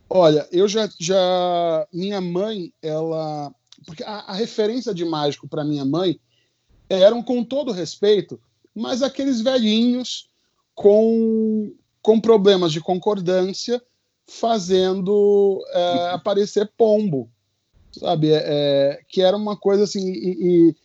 [0.08, 1.86] Olha, eu já, já.
[1.92, 3.50] Minha mãe, ela.
[3.84, 6.18] Porque a, a referência de mágico para minha mãe
[6.88, 8.40] eram, com todo respeito,
[8.74, 10.28] mas aqueles velhinhos
[10.74, 11.72] com,
[12.02, 13.82] com problemas de concordância
[14.26, 17.30] fazendo é, aparecer pombo,
[17.92, 18.32] sabe?
[18.32, 20.12] É, é, que era uma coisa assim.
[20.12, 20.76] E, e,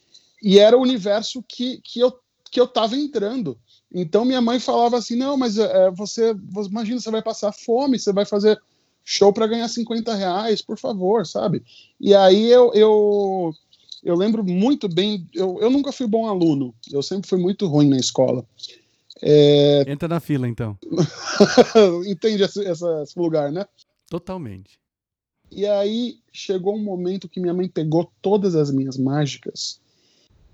[0.44, 2.14] e, era o universo que, que, eu,
[2.50, 3.58] que eu tava entrando.
[3.94, 6.36] Então minha mãe falava assim: não, mas é, você,
[6.70, 8.62] imagina, você vai passar fome, você vai fazer
[9.04, 11.64] show para ganhar 50 reais, por favor, sabe?
[12.00, 13.54] E aí eu, eu,
[14.04, 17.90] eu lembro muito bem, eu, eu nunca fui bom aluno, eu sempre fui muito ruim
[17.90, 18.46] na escola.
[19.22, 19.84] É...
[19.88, 20.78] Entra na fila, então.
[22.08, 23.66] Entende esse, esse lugar, né?
[24.10, 24.80] Totalmente.
[25.52, 29.82] E aí chegou um momento que minha mãe pegou todas as minhas mágicas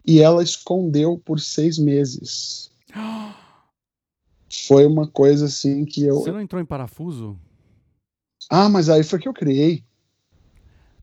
[0.05, 2.71] e ela escondeu por seis meses.
[4.67, 6.15] Foi uma coisa assim que eu.
[6.15, 7.37] Você não entrou em parafuso?
[8.49, 9.83] Ah, mas aí foi que eu criei.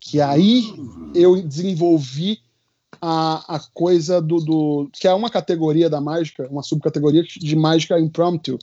[0.01, 0.75] Que aí
[1.15, 2.41] eu desenvolvi
[3.01, 4.91] a, a coisa do, do.
[4.93, 8.59] que é uma categoria da mágica, uma subcategoria de mágica impromptu.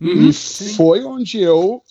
[0.00, 0.74] Uhum, e sim.
[0.74, 1.82] foi onde eu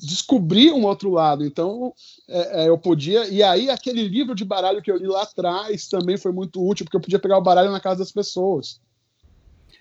[0.00, 1.44] descobri um outro lado.
[1.44, 1.92] Então,
[2.28, 3.28] é, é, eu podia.
[3.28, 6.84] E aí, aquele livro de baralho que eu li lá atrás também foi muito útil,
[6.84, 8.80] porque eu podia pegar o baralho na casa das pessoas.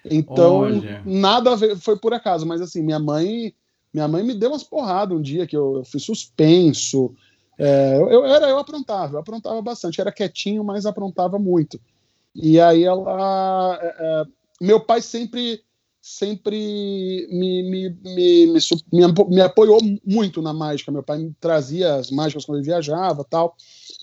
[0.05, 1.01] Então, Olha.
[1.05, 3.53] nada foi por acaso, mas assim, minha mãe,
[3.93, 7.13] minha mãe me deu umas porradas um dia que eu, eu fui suspenso.
[7.57, 11.79] É, eu, eu, era, eu aprontava, eu aprontava bastante, era quietinho, mas aprontava muito.
[12.33, 14.23] E aí ela, é, é
[14.61, 15.61] meu pai sempre,
[16.01, 18.59] sempre me, me, me,
[19.29, 20.91] me, apoiou muito na mágica.
[20.91, 23.55] Meu pai me trazia as mágicas quando ele viajava, tal.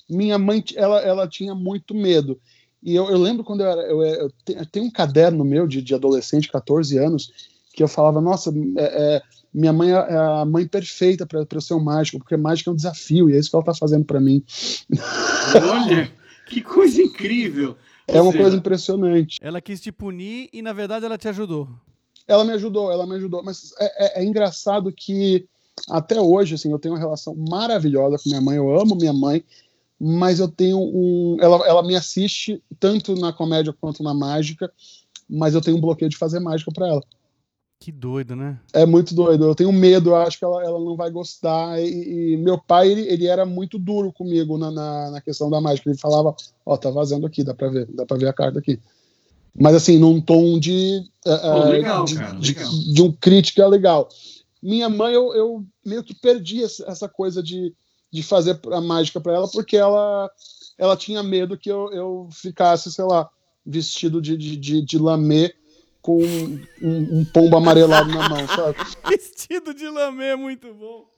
[0.08, 2.40] Minha mãe, ela, ela tinha muito medo.
[2.82, 3.82] E eu, eu lembro quando eu era.
[3.82, 4.30] Eu, eu,
[4.70, 7.32] tenho um caderno meu de, de adolescente, 14 anos,
[7.74, 9.22] que eu falava: Nossa, é, é,
[9.56, 12.76] minha mãe é a mãe perfeita para eu ser um mágico, porque mágica é um
[12.76, 14.44] desafio, e é isso que ela está fazendo para mim.
[15.72, 16.12] Olha,
[16.46, 17.76] que coisa incrível!
[18.06, 19.38] É uma coisa impressionante.
[19.40, 21.68] Ela quis te punir e, na verdade, ela te ajudou.
[22.28, 23.42] Ela me ajudou, ela me ajudou.
[23.42, 25.44] Mas é, é, é engraçado que
[25.88, 28.56] até hoje, assim, eu tenho uma relação maravilhosa com minha mãe.
[28.58, 29.42] Eu amo minha mãe
[29.98, 31.38] mas eu tenho um.
[31.40, 34.70] Ela, ela me assiste tanto na comédia quanto na mágica,
[35.28, 37.02] mas eu tenho um bloqueio de fazer mágica para ela.
[37.78, 38.58] Que doido, né?
[38.72, 39.44] É muito doido.
[39.44, 41.80] Eu tenho medo, eu acho que ela, ela não vai gostar.
[41.80, 45.60] E, e meu pai, ele, ele, era muito duro comigo na, na, na, questão da
[45.60, 45.90] mágica.
[45.90, 48.58] Ele falava: Ó, oh, tá vazando aqui, dá pra ver, dá pra ver a carta
[48.58, 48.80] aqui.
[49.54, 51.02] Mas assim, num tom de.
[51.26, 52.70] Oh, legal, de, cara, de, legal.
[52.70, 54.08] de, um crítica legal.
[54.62, 57.74] Minha mãe, eu, eu meio que perdi essa coisa de
[58.10, 60.30] de fazer a mágica para ela, porque ela,
[60.78, 63.28] ela tinha medo que eu, eu ficasse, sei lá,
[63.64, 65.54] vestido de, de, de, de lamê
[66.06, 68.78] com um, um, pombo amarelado na mão, sabe?
[69.10, 71.10] vestido de lamê é muito bom.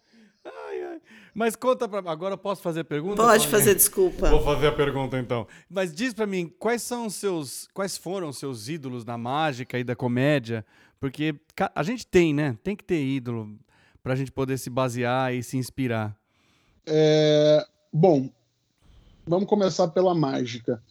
[0.42, 1.00] Ai, ai.
[1.34, 3.22] Mas conta para agora eu posso fazer a pergunta?
[3.22, 4.30] Pode fazer, desculpa.
[4.30, 5.46] Vou fazer a pergunta então.
[5.68, 9.78] Mas diz para mim, quais são os seus, quais foram os seus ídolos na mágica
[9.78, 10.64] e da comédia?
[10.98, 11.34] Porque
[11.74, 12.56] a gente tem, né?
[12.64, 13.58] Tem que ter ídolo
[14.02, 16.16] para a gente poder se basear e se inspirar.
[16.86, 17.62] É,
[17.92, 18.30] bom,
[19.26, 20.82] vamos começar pela mágica.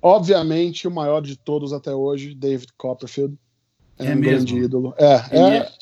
[0.00, 3.36] Obviamente, o maior de todos até hoje, David Copperfield.
[3.98, 4.22] É, é um mesmo?
[4.22, 4.94] grande ídolo.
[4.96, 5.72] É, é, é,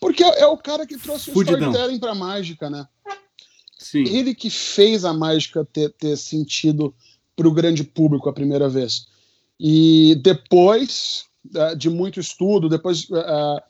[0.00, 2.86] Porque é o cara que trouxe o storytelling pra mágica, né?
[3.78, 4.04] Sim.
[4.04, 6.94] Ele que fez a mágica ter, ter sentido
[7.34, 9.06] pro grande público a primeira vez.
[9.58, 11.24] E depois
[11.54, 13.04] é, de muito estudo, depois.
[13.04, 13.60] Uh,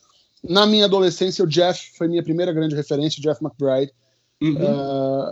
[0.42, 3.92] na minha adolescência, o Jeff foi minha primeira grande referência, o Jeff McBride.
[4.42, 5.30] Uhum.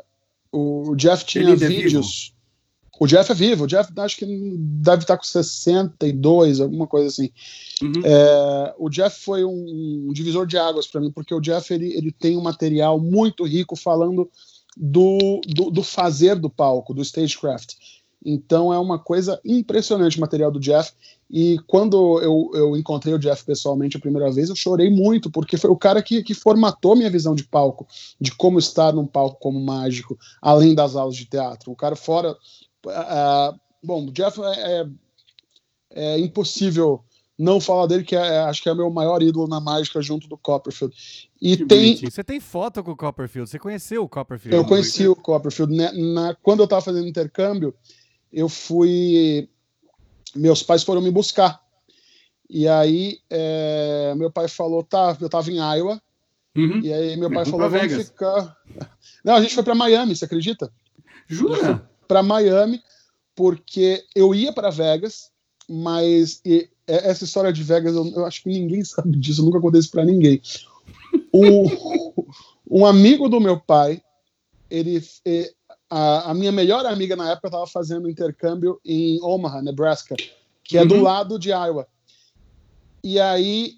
[0.52, 2.34] Uh, o Jeff tinha vídeos.
[2.98, 4.26] O Jeff é vivo, o Jeff acho que
[4.58, 7.30] deve estar com 62, alguma coisa assim.
[7.82, 7.92] Uhum.
[8.04, 11.92] É, o Jeff foi um, um divisor de águas para mim, porque o Jeff ele,
[11.94, 14.28] ele tem um material muito rico falando
[14.76, 17.74] do, do, do fazer do palco, do stagecraft.
[18.24, 20.92] Então é uma coisa impressionante o material do Jeff.
[21.30, 25.56] E quando eu, eu encontrei o Jeff pessoalmente a primeira vez, eu chorei muito, porque
[25.56, 27.86] foi o cara que, que formatou minha visão de palco,
[28.20, 31.70] de como estar num palco como mágico, além das aulas de teatro.
[31.70, 32.34] O cara fora.
[32.86, 34.86] Uh, bom, o Jeff é, é,
[35.90, 37.04] é, impossível
[37.38, 40.28] não falar dele, que é, é, acho que é meu maior ídolo na mágica junto
[40.28, 40.94] do Copperfield.
[41.40, 41.78] E que tem.
[41.78, 42.10] Bonitinho.
[42.10, 43.48] Você tem foto com o Copperfield?
[43.48, 44.56] Você conheceu o Copperfield?
[44.56, 45.74] Eu conheci o Copperfield.
[45.74, 47.74] Na, né, na, quando eu estava fazendo intercâmbio,
[48.32, 49.48] eu fui.
[50.34, 51.60] Meus pais foram me buscar.
[52.50, 56.02] E aí, é, meu pai falou: tá, eu estava em Iowa.
[56.56, 56.80] Uhum.
[56.80, 58.08] E aí, meu pai falou: vamos Vegas.
[58.08, 58.56] ficar.
[59.24, 60.72] Não, a gente foi para Miami, você acredita?
[61.28, 61.88] Jura?
[62.08, 62.82] Para Miami,
[63.36, 65.30] porque eu ia para Vegas,
[65.68, 69.90] mas e, essa história de Vegas, eu, eu, acho que ninguém sabe disso, nunca isso
[69.90, 70.40] para ninguém.
[71.32, 72.24] O,
[72.80, 74.02] um amigo do meu pai,
[74.70, 75.00] ele,
[75.90, 80.16] a, a, minha melhor amiga na época estava fazendo intercâmbio em Omaha, Nebraska,
[80.64, 80.88] que é uhum.
[80.88, 81.86] do lado de Iowa.
[83.04, 83.74] E aí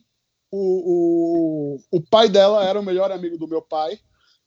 [0.50, 4.00] o, o, o pai dela era o melhor amigo do meu pai.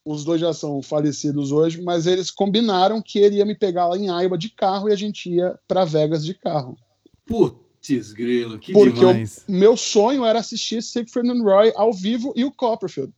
[0.06, 3.98] Os dois já são falecidos hoje, mas eles combinaram que ele ia me pegar lá
[3.98, 6.78] em Iowa de carro e a gente ia para Vegas de carro.
[7.26, 9.46] Putz, grilo, que Porque demais.
[9.48, 13.14] o meu sonho era assistir Siegfried and Roy ao vivo e o Copperfield.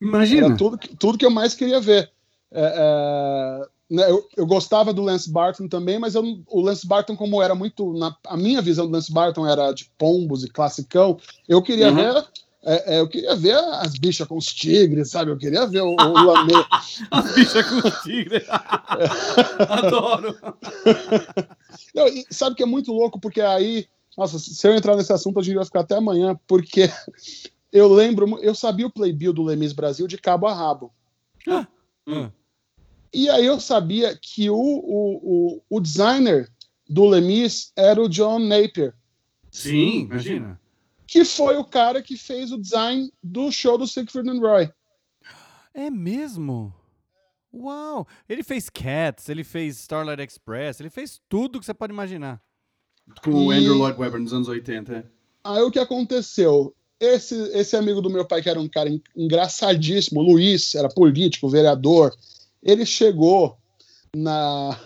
[0.00, 0.46] Imagina.
[0.46, 2.10] Era tudo, tudo que eu mais queria ver.
[2.52, 7.16] É, é, né, eu, eu, gostava do Lance Barton também, mas eu, o Lance Barton,
[7.16, 7.92] como era muito.
[7.92, 11.96] Na, a minha visão do Lance Barton era de pombos e classicão, eu queria uhum.
[11.96, 12.24] ver.
[12.62, 15.30] É, é, eu queria ver as bichas com os tigres, sabe?
[15.30, 16.52] Eu queria ver o, o Lamê.
[17.10, 18.44] as bichas com os tigres.
[19.68, 20.36] Adoro.
[21.94, 23.86] Não, e sabe que é muito louco, porque aí.
[24.16, 26.90] Nossa, se eu entrar nesse assunto, a gente vai ficar até amanhã, porque
[27.72, 30.92] eu lembro, eu sabia o playbill do Lemis Brasil de cabo a rabo.
[31.48, 31.66] Ah,
[32.06, 32.30] hum.
[33.12, 36.48] E aí eu sabia que o, o, o, o designer
[36.88, 38.94] do Lemis era o John Napier.
[39.50, 40.60] Sim, imagina.
[41.10, 44.70] Que foi o cara que fez o design do show do Siegfried and Roy.
[45.74, 46.72] É mesmo?
[47.52, 48.06] Uau!
[48.28, 52.40] Ele fez Cats, ele fez Starlight Express, ele fez tudo que você pode imaginar.
[53.24, 53.34] Com e...
[53.34, 54.92] o Andrew Lloyd Webber nos anos 80.
[54.98, 55.04] É.
[55.42, 56.72] Aí o que aconteceu?
[57.00, 62.14] Esse, esse amigo do meu pai, que era um cara engraçadíssimo, Luiz, era político, vereador,
[62.62, 63.58] ele chegou
[64.14, 64.78] na,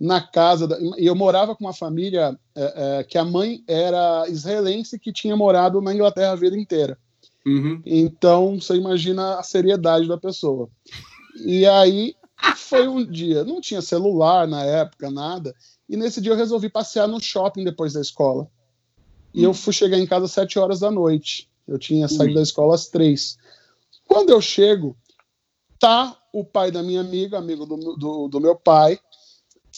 [0.00, 4.26] na casa, da, e eu morava com uma família é, é, que a mãe era
[4.28, 6.98] israelense que tinha morado na Inglaterra a vida inteira.
[7.44, 7.82] Uhum.
[7.84, 10.70] Então, você imagina a seriedade da pessoa.
[11.44, 12.14] E aí,
[12.56, 15.54] foi um dia, não tinha celular na época, nada,
[15.86, 18.48] e nesse dia eu resolvi passear no shopping depois da escola.
[19.34, 21.48] E eu fui chegar em casa às sete horas da noite.
[21.68, 23.38] Eu tinha saído da escola às três.
[24.04, 24.96] Quando eu chego,
[25.78, 28.98] tá o pai da minha amiga, amigo do, do, do meu pai,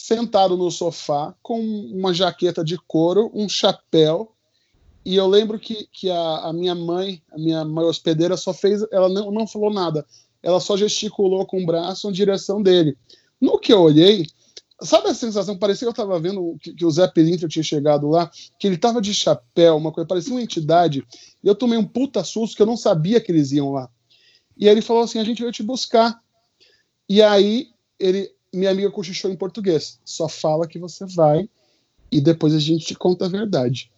[0.03, 4.33] sentado no sofá com uma jaqueta de couro, um chapéu.
[5.05, 8.85] E eu lembro que, que a, a minha mãe, a minha mãe hospedeira, só fez,
[8.91, 10.05] ela não, não falou nada,
[10.41, 12.97] ela só gesticulou com o braço em direção dele.
[13.39, 14.27] No que eu olhei,
[14.81, 15.57] sabe a sensação?
[15.57, 18.29] Parecia que eu estava vendo que, que, o Zé Pelintra tinha chegado lá,
[18.59, 21.01] que ele estava de chapéu, uma coisa, parecia uma entidade.
[21.41, 23.89] E eu tomei um puta susto que eu não sabia que eles iam lá.
[24.57, 26.21] E aí ele falou assim: a gente veio te buscar.
[27.07, 29.99] E aí ele, minha amiga cochichou em português.
[30.05, 31.49] Só fala que você vai
[32.11, 33.91] e depois a gente te conta a verdade.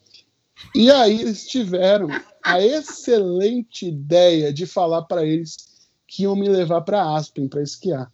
[0.74, 2.08] E aí eles tiveram
[2.44, 8.12] a excelente ideia de falar para eles que iam me levar para Aspen para esquiar.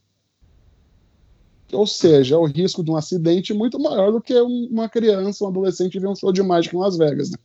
[1.71, 5.99] Ou seja, o risco de um acidente muito maior do que uma criança, um adolescente
[5.99, 7.37] ver um show de mágica em Las Vegas, né?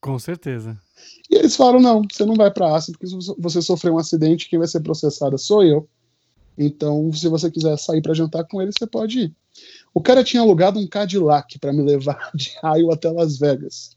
[0.00, 0.78] Com certeza.
[1.28, 4.58] E eles falaram: não, você não vai para Aspen porque você sofreu um acidente, quem
[4.58, 5.88] vai ser processada sou eu.
[6.58, 9.36] Então, se você quiser sair para jantar com ele, você pode ir.
[9.94, 13.96] O cara tinha alugado um Cadillac para me levar de Iowa até Las Vegas.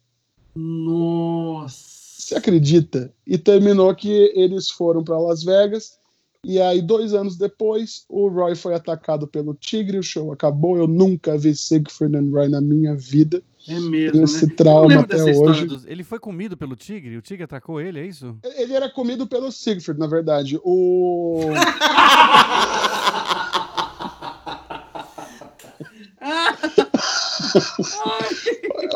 [0.56, 1.92] Nossa!
[2.22, 3.12] Você acredita?
[3.26, 6.00] E terminou que eles foram para Las Vegas.
[6.46, 9.98] E aí, dois anos depois, o Roy foi atacado pelo tigre.
[9.98, 10.78] O show acabou.
[10.78, 13.44] Eu nunca vi Siegfried and Roy na minha vida.
[13.68, 14.24] É mesmo.
[14.24, 14.54] Esse né?
[14.56, 15.66] trauma até hoje.
[15.66, 15.86] Dos...
[15.86, 17.18] Ele foi comido pelo tigre?
[17.18, 18.36] O tigre atacou ele, é isso?
[18.58, 20.60] Ele era comido pelo Siegfried, na verdade.
[20.64, 21.42] O.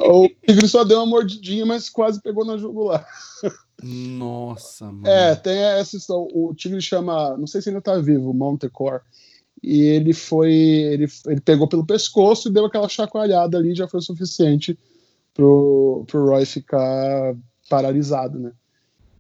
[0.08, 3.06] o tigre só deu uma mordidinha, mas quase pegou na jugular.
[3.84, 5.08] Nossa, mano.
[5.08, 6.28] É, tem essa história.
[6.34, 7.38] O tigre chama.
[7.38, 9.02] Não sei se ainda tá vivo, Montecore.
[9.64, 14.00] E ele foi, ele, ele pegou pelo pescoço e deu aquela chacoalhada ali, já foi
[14.00, 14.78] o suficiente
[15.34, 17.36] pro, pro Roy ficar
[17.70, 18.52] paralisado, né?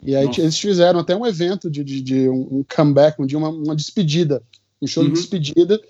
[0.02, 0.42] E aí Nossa.
[0.42, 4.44] eles fizeram até um evento de, de, de um, comeback, um dia uma, uma despedida,
[4.82, 5.10] um show Uhum.
[5.10, 5.82] de despedida,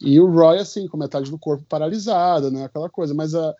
[0.00, 2.64] e o Roy, assim, com metade do corpo paralisado, né?
[2.64, 3.54] Aquela coisa, mas a,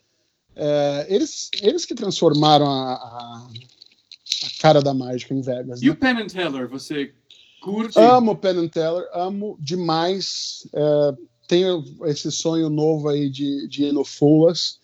[0.55, 5.81] é, eles, eles que transformaram a, a, a cara da mágica em Vegas.
[5.81, 5.93] E né?
[5.93, 7.15] o Penn and Teller, você
[7.63, 7.99] curte?
[7.99, 10.67] Amo Penn and Teller, amo demais.
[10.75, 11.15] É,
[11.47, 14.79] tenho esse sonho novo aí de, de ir no Fulas.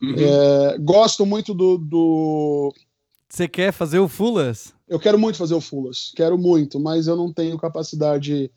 [0.00, 0.14] Uhum.
[0.16, 2.74] É, gosto muito do, do.
[3.28, 4.72] Você quer fazer o Fullers?
[4.88, 8.50] Eu quero muito fazer o Fulas, quero muito, mas eu não tenho capacidade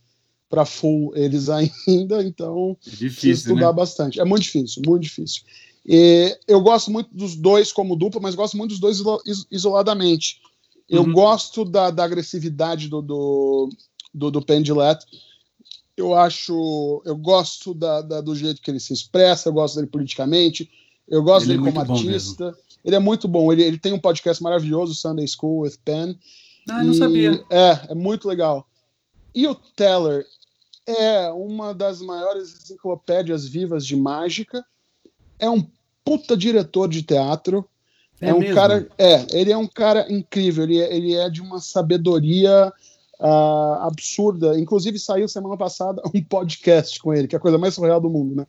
[0.49, 3.73] para full eles ainda, então É preciso difícil, estudar né?
[3.73, 4.19] bastante.
[4.19, 5.43] É muito difícil, muito difícil.
[5.85, 9.01] E eu gosto muito dos dois como dupla, mas gosto muito dos dois
[9.49, 10.39] isoladamente.
[10.89, 11.13] Eu Uhum.
[11.13, 13.69] gosto da, da agressividade do, do,
[14.13, 15.05] do, do Pendilet.
[15.95, 17.01] Eu acho.
[17.05, 20.69] Eu gosto da, da- do jeito que ele se expressa, eu gosto dele politicamente,
[21.07, 22.57] eu gosto Ele é dele como muito bom artista.
[22.83, 23.51] Ele é muito bom.
[23.53, 26.15] Ele, ele tem um podcast maravilhoso, Sunday School with Penn.
[26.69, 27.43] Ah, não sabia.
[27.49, 28.67] É, é muito legal.
[29.35, 30.25] E o Teller
[30.87, 34.65] é uma das maiores enciclopédias vivas de mágica.
[35.37, 35.65] É um
[36.03, 37.67] puta diretor de teatro.
[38.21, 38.55] É, É um mesmo?
[38.55, 38.87] cara.
[38.97, 40.63] É, ele é um cara incrível.
[40.63, 42.71] Ele é, ele é de uma sabedoria
[43.19, 44.57] ah, absurda.
[44.59, 48.09] Inclusive, saiu semana passada um podcast com ele, que é a coisa mais surreal do
[48.09, 48.47] mundo, né?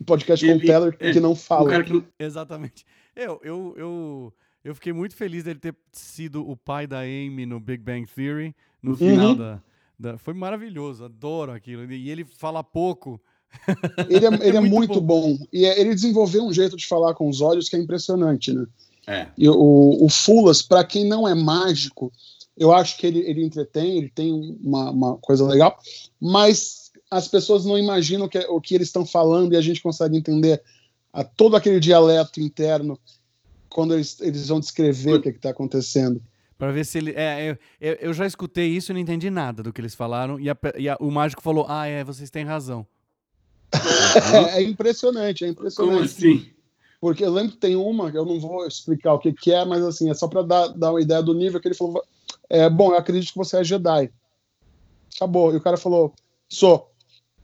[0.00, 1.70] Um podcast com Ele- o Teller é, que não fala.
[1.70, 2.02] cara que...
[2.18, 2.84] Exatamente.
[3.16, 4.32] Eu, eu, eu,
[4.64, 8.54] eu fiquei muito feliz dele ter sido o pai da Amy no Big Bang Theory,
[8.82, 9.36] no final Uhum.
[9.36, 9.62] da,
[9.98, 11.90] da- Foi maravilhoso, adoro aquilo.
[11.92, 13.20] E ele fala pouco.
[14.08, 15.38] Ele é, ele é muito muito bom.
[15.52, 18.66] E é- ele desenvolveu um jeito de falar com os olhos que é impressionante, né?
[19.06, 19.26] É.
[19.36, 22.12] E o, o Fulas, para quem não é mágico,
[22.56, 24.32] eu acho que ele, ele entretém, ele tem
[24.62, 25.78] uma, uma coisa legal,
[26.20, 30.16] mas as pessoas não imaginam que, o que eles estão falando e a gente consegue
[30.16, 30.62] entender
[31.12, 32.98] a, todo aquele dialeto interno
[33.68, 36.22] quando eles, eles vão descrever o que está acontecendo.
[36.56, 37.12] Pra ver se ele.
[37.16, 40.38] É, eu, eu, já escutei isso e não entendi nada do que eles falaram.
[40.38, 42.86] E, a e a- o mágico falou: Ah, é, vocês têm razão.
[44.54, 46.04] É, é impressionante, é Como impressionante.
[46.04, 46.46] assim?
[47.04, 49.84] Porque eu lembro que tem uma, eu não vou explicar o que, que é, mas
[49.84, 52.02] assim, é só para dar, dar uma ideia do nível que ele falou.
[52.48, 54.10] É, bom, eu acredito que você é Jedi.
[55.14, 55.52] Acabou.
[55.52, 56.14] E o cara falou,
[56.48, 56.90] sou.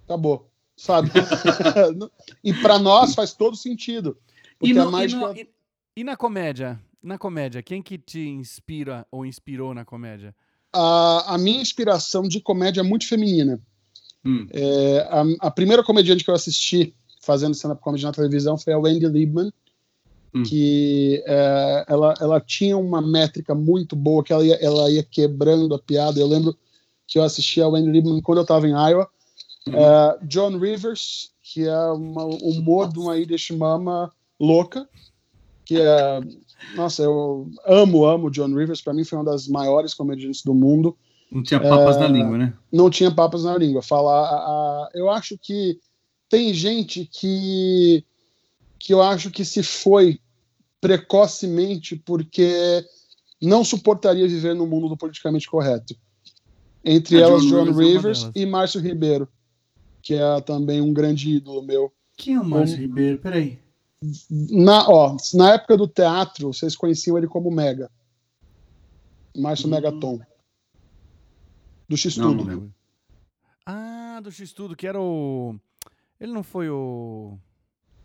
[0.07, 0.51] Acabou.
[0.75, 1.11] Sabe?
[2.43, 4.17] e para nós faz todo sentido.
[4.59, 5.51] Porque E, a no- e no- e-
[5.95, 6.81] e na comédia?
[7.03, 10.35] Na comédia, quem que te inspira ou inspirou na comédia?
[10.73, 13.61] A, a minha inspiração de comédia é muito feminina.
[14.25, 14.47] Hum.
[14.51, 18.79] É, a, a primeira comediante que eu assisti fazendo stand-up comedy na televisão foi a
[18.79, 19.53] Wendy Liebman,
[20.33, 20.45] Hum.
[20.45, 25.75] que é, ela, ela tinha uma métrica muito boa, que ela ia, ela ia quebrando
[25.75, 26.21] a piada.
[26.21, 26.57] Eu lembro
[27.05, 29.09] que eu assisti a Wendy Liebman quando eu estava em Iowa.
[29.67, 29.75] Uhum.
[29.75, 34.89] É, John Rivers, que é uma, o humor de uma Irish mama louca,
[35.65, 36.21] que é...
[36.77, 38.81] Nossa, eu amo, amo John Rivers.
[38.83, 40.97] Para mim foi uma das maiores comediantes do mundo
[41.33, 42.01] Não tinha papas É.
[42.01, 42.53] na língua, né?
[42.73, 43.83] não tinha papas na língua.
[43.83, 45.79] Falar, a- a- eu acho que
[46.31, 48.03] tem gente que
[48.79, 50.19] que eu acho que se foi
[50.81, 52.83] precocemente porque
[53.43, 55.95] não suportaria viver no mundo do politicamente correto.
[56.83, 59.29] Entre A elas, John Rivers é Rivers e Márcio Ribeiro,
[60.01, 61.93] que é também um grande ídolo meu.
[62.17, 63.19] Quem é o Márcio Ribeiro?
[63.19, 63.59] Peraí.
[64.31, 67.91] Na, ó, na época do teatro, vocês conheciam ele como Mega.
[69.37, 69.71] Márcio Hum.
[69.73, 70.21] Megaton.
[71.87, 72.45] Do X Não, Tudo.
[72.45, 72.75] não lembro.
[73.67, 75.55] Ah, do X-Tudo, que era o.
[76.21, 77.39] Ele não foi o.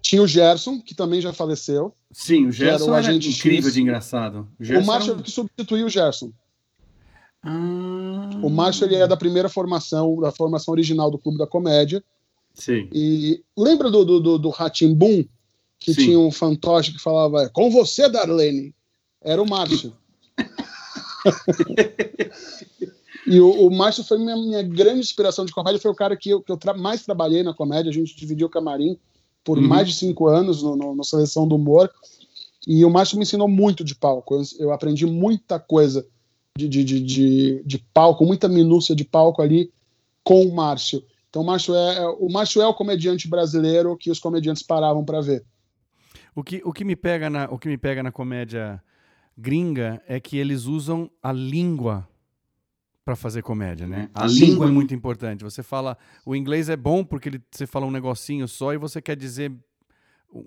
[0.01, 1.93] Tinha o Gerson, que também já faleceu.
[2.11, 3.74] Sim, o Que era Gerson o era, agente incrível X.
[3.74, 4.47] de engraçado.
[4.59, 6.32] O, O Gerson Márcio era é o que substituiu o Gerson.
[7.43, 12.03] Ah, O Márcio ele é da primeira formação, da formação original do Clube da Comédia.
[12.53, 12.88] Sim.
[12.93, 15.26] E lembra do, do, do, do Ratimbum,
[15.80, 16.03] que Sim.
[16.05, 18.74] tinha um fantoche que falava com você, Darlene?
[19.22, 19.93] Era o Márcio.
[23.26, 26.30] e o, o Márcio foi minha, minha grande inspiração de comédia, foi o cara que
[26.30, 27.89] eu, que eu tra- mais trabalhei na comédia.
[27.89, 28.97] A gente dividiu o camarim
[29.43, 29.67] por Uhum.
[29.67, 31.89] mais de cinco anos no, no, no Seleção do Humor.
[32.67, 34.36] E o Márcio me ensinou muito de palco.
[34.36, 36.05] Eu, eu aprendi muita coisa
[36.57, 39.71] de, de, de, de, de palco, muita minúcia de palco ali
[40.23, 41.03] com o Márcio.
[41.30, 45.21] Então o Márcio é, o Márcio é o comediante brasileiro que os comediantes paravam para
[45.21, 45.43] ver.
[46.36, 48.82] O que, o, que me pega na, o que me pega na comédia
[49.38, 52.07] gringa é que eles usam a língua
[53.06, 54.10] para fazer comédia, né?
[54.16, 54.45] A Sim.
[54.45, 55.43] língua é muito importante.
[55.43, 55.95] Você fala.
[56.26, 59.53] O inglês é bom porque ele, você fala um negocinho só e você quer dizer.
[60.28, 60.39] O,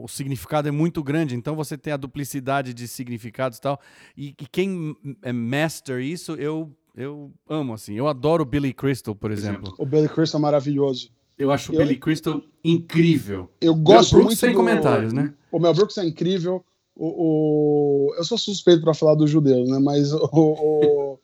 [0.00, 3.78] o- o significado é muito grande, então você tem a duplicidade de significados e tal.
[4.16, 7.94] E, quem é master isso, eu, eu amo, assim.
[7.94, 9.72] Eu adoro o Billy Crystal, por exemplo.
[9.78, 11.10] O Billy Crystal é maravilhoso.
[11.38, 13.48] Eu acho o Billy Crystal incrível.
[13.60, 15.32] Eu gosto Brooks muito sem do- comentários, né?
[15.52, 16.64] O Mel Brooks é incrível.
[16.96, 19.78] O, o- eu sou suspeito para falar do judeu, né?
[19.78, 21.18] Mas o,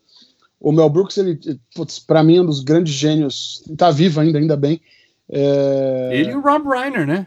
[0.63, 1.39] o, o Mel Brooks, ele,
[1.75, 3.63] putz, para mim, é um dos grandes gênios.
[3.77, 4.81] Tá vivo ainda, ainda bem.
[5.29, 7.27] É, Ele e o Rob Reiner, né?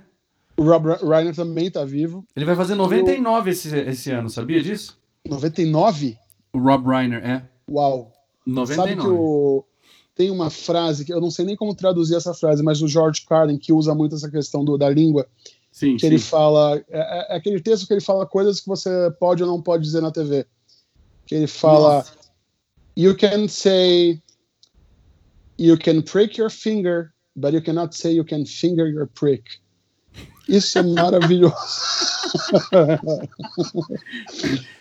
[0.57, 2.25] O Rob Reiner também tá vivo.
[2.35, 4.97] Ele vai fazer 99 esse, esse ano, sabia disso?
[5.27, 6.17] 99?
[6.53, 7.43] O Rob Reiner, é.
[7.69, 8.13] Uau.
[8.67, 9.09] Sabe que 99.
[9.09, 9.65] o...
[10.13, 13.25] tem uma frase que eu não sei nem como traduzir essa frase, mas o George
[13.27, 15.27] Carlin, que usa muito essa questão do, da língua,
[15.75, 16.07] Sim, que sim.
[16.07, 16.81] ele fala.
[16.89, 20.01] É, é aquele texto que ele fala coisas que você pode ou não pode dizer
[20.01, 20.45] na TV.
[21.25, 21.97] Que ele fala.
[21.97, 22.24] Nossa.
[22.95, 24.21] You can say.
[25.57, 29.43] You can prick your finger, but you cannot say you can finger your prick.
[30.47, 31.55] Isso é maravilhoso.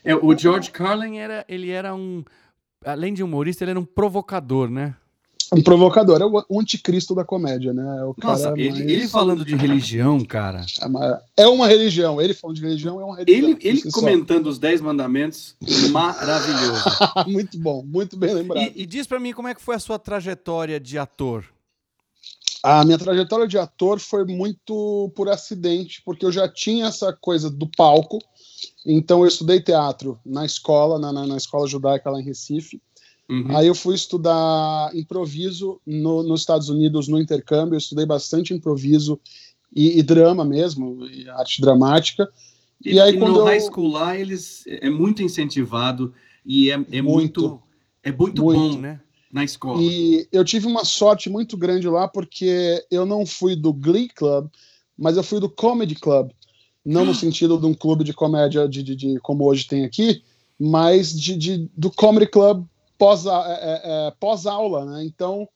[0.04, 2.24] É, o George Carlin era, ele era um,
[2.84, 4.94] além de humorista, ele era um provocador, né?
[5.54, 7.98] Um provocador, é o anticristo da comédia, né?
[8.00, 10.64] É o cara Nossa, ele, mais- ele falando de religião, cara.
[10.80, 12.20] é uma- É uma religião.
[12.20, 13.50] Ele falando de religião é uma religião.
[13.50, 14.00] Ele, ele só.
[14.00, 15.54] comentando os 10 mandamentos,
[15.90, 16.82] maravilhoso.
[17.28, 18.62] muito bom, muito bem lembrado.
[18.74, 21.44] E, e diz pra mim como é que foi a sua trajetória de ator.
[22.62, 27.50] A minha trajetória de ator foi muito por acidente, porque eu já tinha essa coisa
[27.50, 28.18] do palco.
[28.86, 32.80] Então eu estudei teatro na escola, na, na, na escola judaica lá em Recife.
[33.28, 33.56] Uhum.
[33.56, 37.74] Aí eu fui estudar improviso no- nos Estados Unidos no intercâmbio.
[37.74, 39.18] Eu estudei bastante improviso
[39.74, 42.28] e, e drama mesmo, e arte dramática.
[42.84, 46.12] E, E aí, e quando no eu- high school lá, eles é muito incentivado
[46.44, 47.62] e é, é muito, Muito.
[48.02, 48.74] é muito, Muito.
[48.74, 49.00] bom né,
[49.32, 49.80] na escola.
[49.82, 54.48] E eu tive uma sorte muito grande lá, porque eu não fui do Glee Club,
[54.98, 56.30] mas eu fui do Comedy Club.
[56.84, 60.22] Não no sentido de um clube de comédia de, de, de- como hoje tem aqui,
[60.60, 62.66] mas de, de- do Comedy Club
[62.98, 65.04] pós- é, é, é, pós-aula, né?
[65.04, 65.48] Então,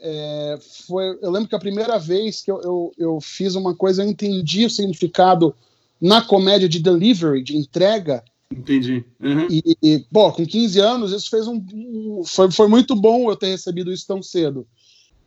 [0.00, 4.02] é, foi, eu lembro que a primeira vez que eu, eu, eu fiz uma coisa,
[4.02, 5.54] eu entendi o significado
[6.00, 9.02] na comédia de delivery, de entrega, Entendi.
[9.18, 9.46] Uhum.
[9.48, 13.36] e, e, pô, com 15 anos, isso fez um, um- foi, foi muito bom eu
[13.36, 14.66] ter recebido isso tão cedo.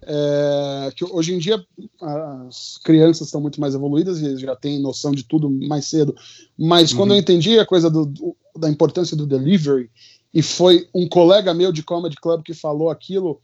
[0.08, 1.66] É, que hoje em dia
[2.00, 6.16] as crianças estão muito mais evoluídas e já têm noção de tudo mais cedo.
[6.56, 7.16] Mas quando Uhum.
[7.16, 9.90] eu entendi a coisa do- do- da importância do delivery,
[10.36, 13.40] e foi um colega meu de Comedy Club que falou aquilo,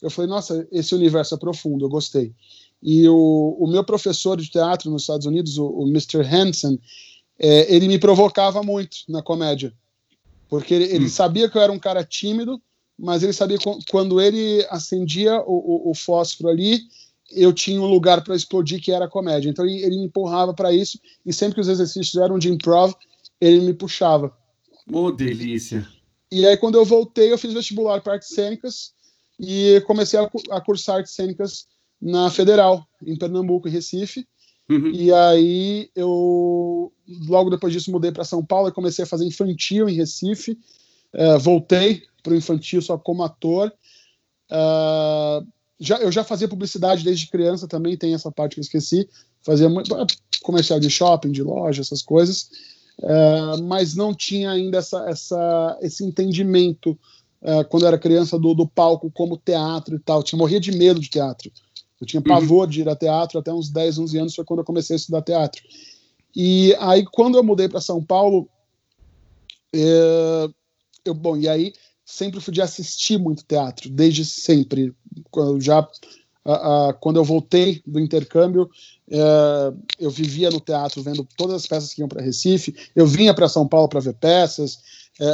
[0.00, 2.32] eu falei, nossa, esse universo é profundo, eu gostei.
[2.80, 6.20] E o, o meu professor de teatro nos Estados Unidos, o, o Mr.
[6.20, 6.78] Hansen,
[7.36, 9.74] é, ele me provocava muito na comédia.
[10.48, 11.08] Porque ele, ele Hum.
[11.08, 12.62] sabia que eu era um cara tímido,
[12.96, 16.82] mas ele sabia que quando ele acendia o, o, o fósforo ali,
[17.32, 19.50] eu tinha um lugar para explodir que era a comédia.
[19.50, 22.94] Então ele, ele me empurrava para isso, e sempre que os exercícios eram de improv,
[23.40, 24.32] ele me puxava.
[24.92, 25.95] Ô, delícia.
[26.30, 28.92] E aí, quando eu voltei, eu fiz vestibular para artes cênicas
[29.38, 31.66] e comecei a, a cursar artes cênicas
[32.00, 34.26] na Federal, em Pernambuco, em Recife.
[34.68, 34.90] Uhum.
[34.90, 36.92] E aí eu
[37.28, 40.58] logo depois disso mudei para São Paulo e comecei a fazer infantil em Recife.
[41.12, 43.72] Eh, voltei para o infantil só como ator.
[44.50, 45.42] Ah,
[45.78, 49.08] já, eu já fazia publicidade desde criança também, tem essa parte que eu esqueci.
[49.42, 50.06] Fazia muito ah,
[50.42, 52.50] comercial de shopping, de loja, essas coisas.
[53.02, 56.98] Ah, mas não tinha ainda essa, essa, esse entendimento
[57.42, 60.18] ah, quando eu era criança do, do palco como teatro e tal.
[60.18, 61.50] Eu tinha morria de medo de teatro.
[62.00, 64.64] Eu tinha pavor de ir a teatro até uns 10, 11 anos, foi quando eu
[64.64, 65.62] comecei a estudar teatro.
[66.34, 68.48] E aí, quando eu mudei para São Paulo,
[69.74, 70.48] é,
[71.04, 71.72] eu, bom, e aí
[72.04, 74.94] sempre fui de assistir muito teatro, desde sempre.
[75.30, 75.88] Quando, já,
[76.46, 78.70] a- a- quando eu voltei do intercâmbio,
[79.10, 82.74] é, eu vivia no teatro, vendo todas as peças que iam para Recife.
[82.94, 84.78] Eu vinha para São Paulo para ver peças.
[85.18, 85.24] é,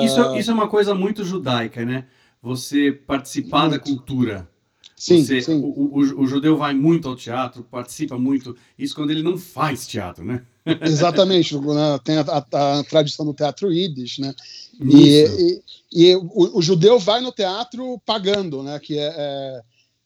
[0.00, 2.06] é, Isso, isso é uma coisa muito judaica, né?
[2.42, 3.84] Você participar da Muito.
[3.84, 4.48] cultura.
[4.96, 5.60] sim, Você- sim.
[5.60, 8.56] O, o- o judeu vai muito ao teatro, participa muito.
[8.78, 10.42] Isso quando ele não faz teatro, né?
[10.80, 14.32] Exatamente, né, tem a, a- a tradição do teatro Yiddish, né?
[14.80, 15.60] E,
[15.92, 18.78] e, e o, o judeu vai no teatro pagando, né?
[18.78, 19.60] Que é, é,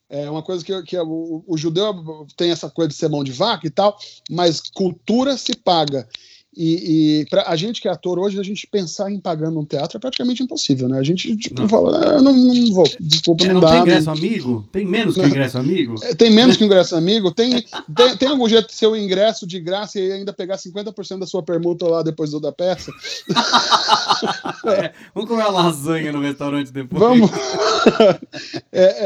[0.09, 3.24] é uma coisa que, que é, o, o judeu tem essa coisa de ser mão
[3.24, 3.98] de vaca e tal,
[4.30, 6.09] mas cultura se paga.
[6.59, 9.62] E, e para a gente que é ator hoje, a gente pensar em pagar num
[9.62, 10.98] teatro é praticamente impossível, né?
[10.98, 11.68] A gente tipo, Não.
[11.68, 13.66] fala, "Ah, não, não vou, desculpa, É, não, não dá.
[13.68, 14.68] tem não- ingresso amigo?
[14.72, 15.28] Tem menos que Não.
[15.28, 15.94] ingresso amigo?
[16.02, 17.30] É, Tem menos que ingresso amigo?
[17.30, 17.62] Tem,
[17.94, 21.26] tem, tem algum jeito de ser o ingresso de graça e ainda pegar 50% da
[21.26, 22.90] sua permuta lá depois da peça?
[24.66, 26.98] É, vamos comer uma lasanha no restaurante depois.
[27.00, 27.30] Vamos.
[28.72, 28.96] É,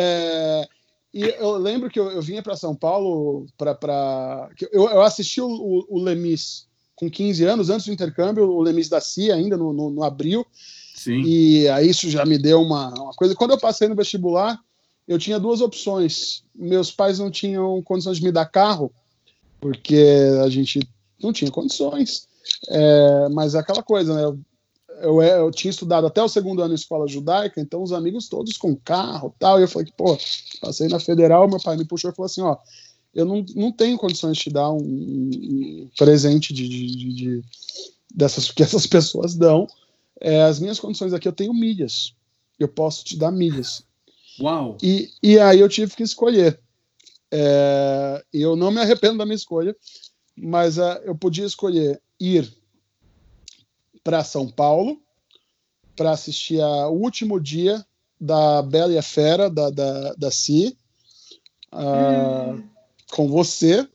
[0.67, 0.69] é,
[1.13, 4.49] e eu lembro que eu, eu vinha para São Paulo para.
[4.73, 8.89] Eu, eu assisti o, o, o Lemis com 15 anos, antes do intercâmbio, o Lemis
[8.89, 10.47] da CIA, ainda no, no, no abril.
[10.95, 11.23] Sim.
[11.23, 13.35] E aí isso já me deu uma, uma coisa.
[13.35, 14.61] Quando eu passei no vestibular,
[15.09, 16.45] eu tinha duas opções.
[16.55, 18.93] Meus pais não tinham condições de me dar carro,
[19.61, 20.05] porque
[20.45, 20.81] a gente
[21.21, 22.29] não tinha condições.
[22.69, 24.39] É, mas é aquela coisa, né?
[25.01, 28.29] Eu, eu, eu, tinha estudado até o segundo ano em escola judaica, então os amigos
[28.29, 29.59] todos com carro tal.
[29.59, 30.19] E eu falei, pô,
[30.61, 32.57] passei na federal, meu pai me puxou e falou assim: ó,
[33.15, 37.43] eu não, não tenho condições de te dar um, um presente de, de, de, de,
[38.15, 39.67] dessas que essas pessoas dão.
[40.21, 42.15] É, as minhas condições aqui, eu tenho milhas.
[42.59, 43.83] Eu posso te dar milhas.
[44.39, 44.77] Uau!
[44.83, 46.61] E, e aí eu tive que escolher.
[47.33, 49.75] É, eu não me arrependo da minha escolha,
[50.37, 52.53] mas uh, eu podia escolher ir
[54.03, 55.01] para São Paulo
[56.01, 57.85] para assistir o último dia
[58.19, 60.75] da Bela e a Fera, da, da, da CI,
[61.73, 62.65] uh, hum.
[63.13, 63.87] com você.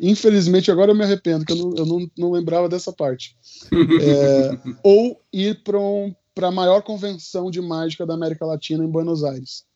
[0.00, 3.36] Infelizmente, agora eu me arrependo, que eu não, eu não, não lembrava dessa parte.
[3.72, 9.22] É, ou ir para um, a maior convenção de mágica da América Latina em Buenos
[9.22, 9.66] Aires.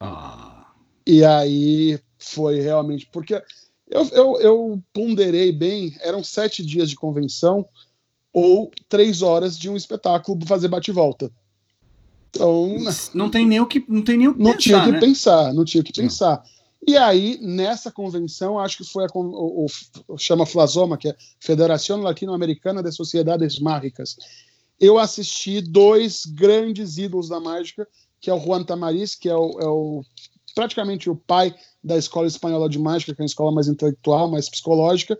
[0.00, 0.72] Ah.
[1.06, 3.06] E aí foi realmente.
[3.12, 3.42] Porque
[3.88, 7.66] eu, eu, eu ponderei bem, eram sete dias de convenção
[8.32, 11.30] ou três horas de um espetáculo fazer bate-volta.
[12.30, 12.76] Então,
[13.14, 15.00] não tem nem o que não tem nem o que não pensar, tinha que né?
[15.00, 16.42] pensar, não tinha que pensar.
[16.86, 19.66] E aí nessa convenção, acho que foi a, o,
[20.06, 24.16] o, chama Flasoma, que é Federação Latino-Americana de Sociedades Mágicas.
[24.78, 27.86] Eu assisti dois grandes ídolos da mágica,
[28.20, 30.04] que é o Juan Tamariz, que é o, é o
[30.54, 34.48] praticamente o pai da Escola Espanhola de Mágica, que é uma escola mais intelectual, mais
[34.48, 35.18] psicológica,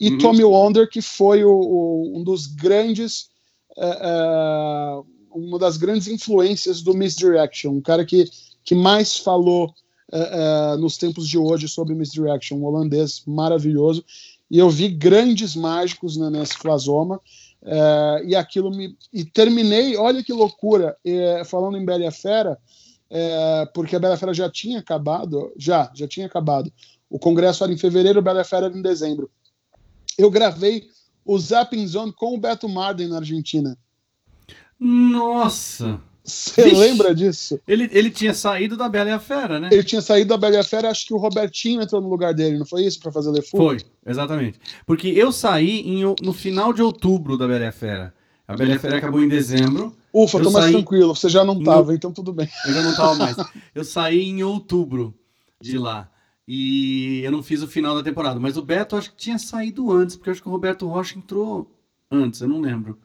[0.00, 0.18] e uhum.
[0.18, 3.28] Tommy Wonder, que foi o, o, um dos grandes,
[3.76, 8.24] uh, uh, uma das grandes influências do Misdirection, um cara que,
[8.64, 9.66] que mais falou
[10.10, 14.02] uh, nos tempos de hoje sobre Misdirection, um holandês maravilhoso,
[14.50, 17.20] e eu vi grandes mágicos né, nesse plasoma,
[18.24, 18.96] e aquilo me...
[19.12, 20.96] e terminei, olha que loucura,
[21.44, 22.58] falando em Bela Fera,
[23.72, 26.72] porque a Bela Fera já tinha acabado, já, já tinha acabado.
[27.08, 29.30] O congresso era em fevereiro, Bela Fera era em dezembro.
[30.20, 30.88] Eu gravei
[31.24, 33.76] o Zapping Zone com o Beto Marden na Argentina.
[34.78, 36.00] Nossa!
[36.22, 37.58] Você lembra disso?
[37.66, 39.68] Ele, ele tinha saído da Bela e a Fera, né?
[39.72, 42.34] Ele tinha saído da Bela e a Fera, acho que o Robertinho entrou no lugar
[42.34, 43.00] dele, não foi isso?
[43.00, 43.56] para fazer Lefu?
[43.56, 44.60] Foi, exatamente.
[44.86, 48.14] Porque eu saí em, no final de outubro da Bela e a Fera.
[48.46, 49.96] A Bela e a Fera acabou em dezembro.
[50.12, 52.48] Ufa, eu tô mais tranquilo, você já não tava, então tudo bem.
[52.66, 53.36] Eu já não tava mais.
[53.74, 55.14] Eu saí em outubro
[55.60, 56.08] de lá.
[56.52, 58.40] E eu não fiz o final da temporada.
[58.40, 61.16] Mas o Beto acho que tinha saído antes, porque eu acho que o Roberto Rocha
[61.16, 61.70] entrou
[62.10, 62.98] antes, eu não lembro.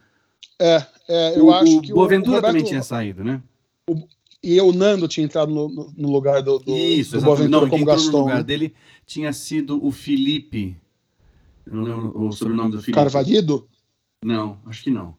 [0.60, 2.54] É, é eu o, acho que o Boaventura Roberto...
[2.54, 3.40] também tinha saído, né?
[3.88, 4.02] O...
[4.42, 7.86] E o Nando tinha entrado no, no lugar do, do, Isso, do Boaventura não, como
[7.86, 8.12] Gaston.
[8.12, 8.44] No lugar né?
[8.44, 8.74] dele
[9.06, 10.76] tinha sido o Felipe.
[11.68, 12.94] Eu não lembro o sobrenome do Felipe.
[12.94, 13.68] Carvalhido?
[14.24, 15.16] Não, acho que não.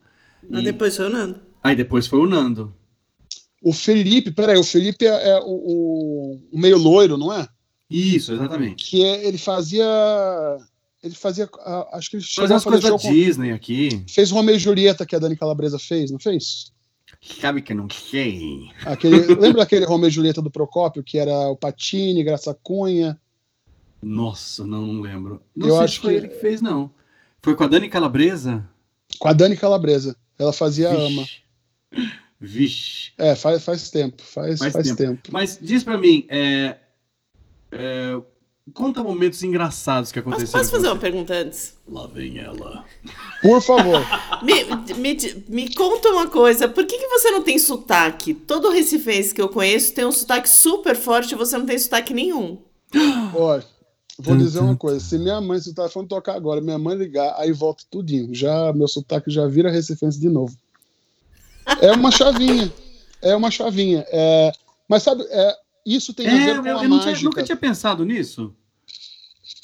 [0.51, 0.61] E...
[0.63, 1.39] depois foi o Nando.
[1.63, 2.75] Aí depois foi o Nando.
[3.61, 7.47] O Felipe, peraí, o Felipe é, é o, o, meio loiro, não é?
[7.89, 8.85] Isso, exatamente.
[8.85, 9.85] Que é, ele fazia.
[11.01, 11.49] Ele fazia.
[11.93, 14.03] Acho que ele fazia as coisas da Disney aqui.
[14.09, 16.71] Fez Romeu e Julieta que a Dani Calabresa fez, não fez?
[17.21, 18.69] Sabe que não sei.
[18.85, 23.19] Aquele, lembra aquele Romeu e Julieta do Procópio, que era o Patini, Graça Cunha?
[24.01, 25.41] Nossa, não, não lembro.
[25.55, 26.17] Não eu sei acho se foi que...
[26.17, 26.91] ele que fez, não.
[27.41, 28.67] Foi com a Dani Calabresa?
[29.19, 30.15] Com a Dani Calabresa.
[30.37, 31.05] Ela fazia Vixe.
[31.05, 31.27] Ama.
[32.39, 33.11] Vixe.
[33.17, 34.21] É, faz, faz tempo.
[34.21, 34.97] Faz, faz, faz tempo.
[34.97, 35.29] tempo.
[35.31, 36.77] Mas diz pra mim, é,
[37.71, 38.19] é,
[38.73, 40.59] conta momentos engraçados que aconteceram.
[40.59, 41.75] Posso fazer uma pergunta antes?
[41.87, 42.85] Lá vem ela.
[43.41, 44.01] Por favor.
[44.43, 44.63] me,
[44.95, 46.67] me, me, conta uma coisa.
[46.67, 48.33] Por que, que você não tem sotaque?
[48.33, 52.13] Todo recifense que eu conheço tem um sotaque super forte e você não tem sotaque
[52.13, 52.57] nenhum.
[53.35, 53.63] Olha,
[54.19, 54.99] vou dizer uma coisa.
[54.99, 58.33] Se minha mãe, se o telefone tocar agora, minha mãe ligar, aí volta tudinho.
[58.33, 60.55] Já, meu sotaque já vira recifense de novo.
[61.81, 62.71] É uma chavinha.
[63.21, 64.05] É uma chavinha.
[64.09, 64.51] É,
[64.87, 65.55] mas sabe, é,
[65.95, 67.13] isso tem a é, ver com eu, a eu mágica.
[67.13, 68.53] Tinha, nunca tinha pensado nisso.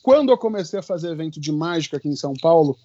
[0.01, 2.77] Quando eu comecei a fazer evento de mágica aqui em São Paulo,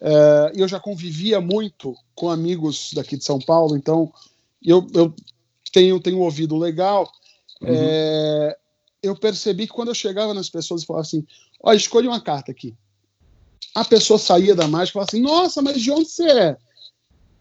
[0.00, 4.12] é, eu já convivia muito com amigos daqui de São Paulo, então
[4.64, 5.14] eu, eu
[5.72, 7.10] tenho, tenho um ouvido legal.
[7.60, 7.68] Uhum.
[7.68, 8.56] É,
[9.02, 11.26] eu percebi que quando eu chegava nas pessoas e falava assim:
[11.62, 12.74] Olha, escolha uma carta aqui.
[13.74, 16.56] A pessoa saía da mágica e falava assim: Nossa, mas de onde você é?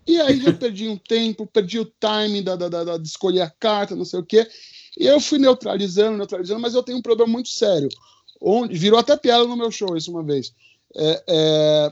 [0.07, 3.49] E aí já perdi um tempo, perdi o timing da, da, da, de escolher a
[3.49, 4.47] carta, não sei o quê.
[5.02, 7.89] E eu fui neutralizando, neutralizando, mas eu tenho um problema muito sério.
[8.39, 10.54] Onde, virou até piada no meu show isso uma vez.
[10.95, 11.91] É, é,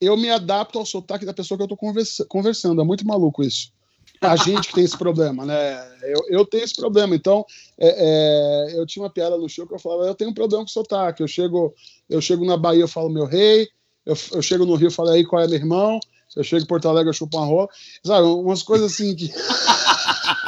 [0.00, 2.80] eu me adapto ao sotaque da pessoa que eu estou conversa, conversando.
[2.80, 3.72] É muito maluco isso.
[4.20, 5.84] A gente que tem esse problema, né?
[6.04, 7.16] Eu, eu tenho esse problema.
[7.16, 7.44] Então,
[7.76, 10.62] é, é, eu tinha uma piada no show que eu falava: eu tenho um problema
[10.62, 11.24] com sotaque.
[11.24, 11.74] Eu chego,
[12.08, 13.68] eu chego na Bahia, eu falo meu rei.
[14.06, 15.98] Eu, eu chego no Rio, eu falo aí qual é meu irmão
[16.28, 17.68] Você chega em Porto Alegre, chupa uma rola.
[18.04, 19.32] Sabe, umas coisas assim que.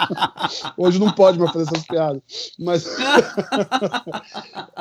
[0.76, 2.22] Hoje não pode mais fazer essas piadas.
[2.58, 2.86] Mas.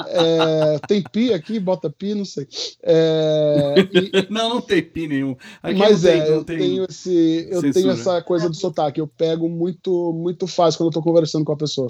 [0.08, 2.48] é, tem pi aqui, bota pi, não sei.
[2.84, 4.28] É, e...
[4.36, 5.36] Não, não tem pi nenhum.
[5.62, 9.00] Aqui mas é, tem, eu, tem tenho, esse, eu tenho essa coisa do sotaque.
[9.00, 11.88] Eu pego muito, muito fácil quando eu tô conversando com a pessoa.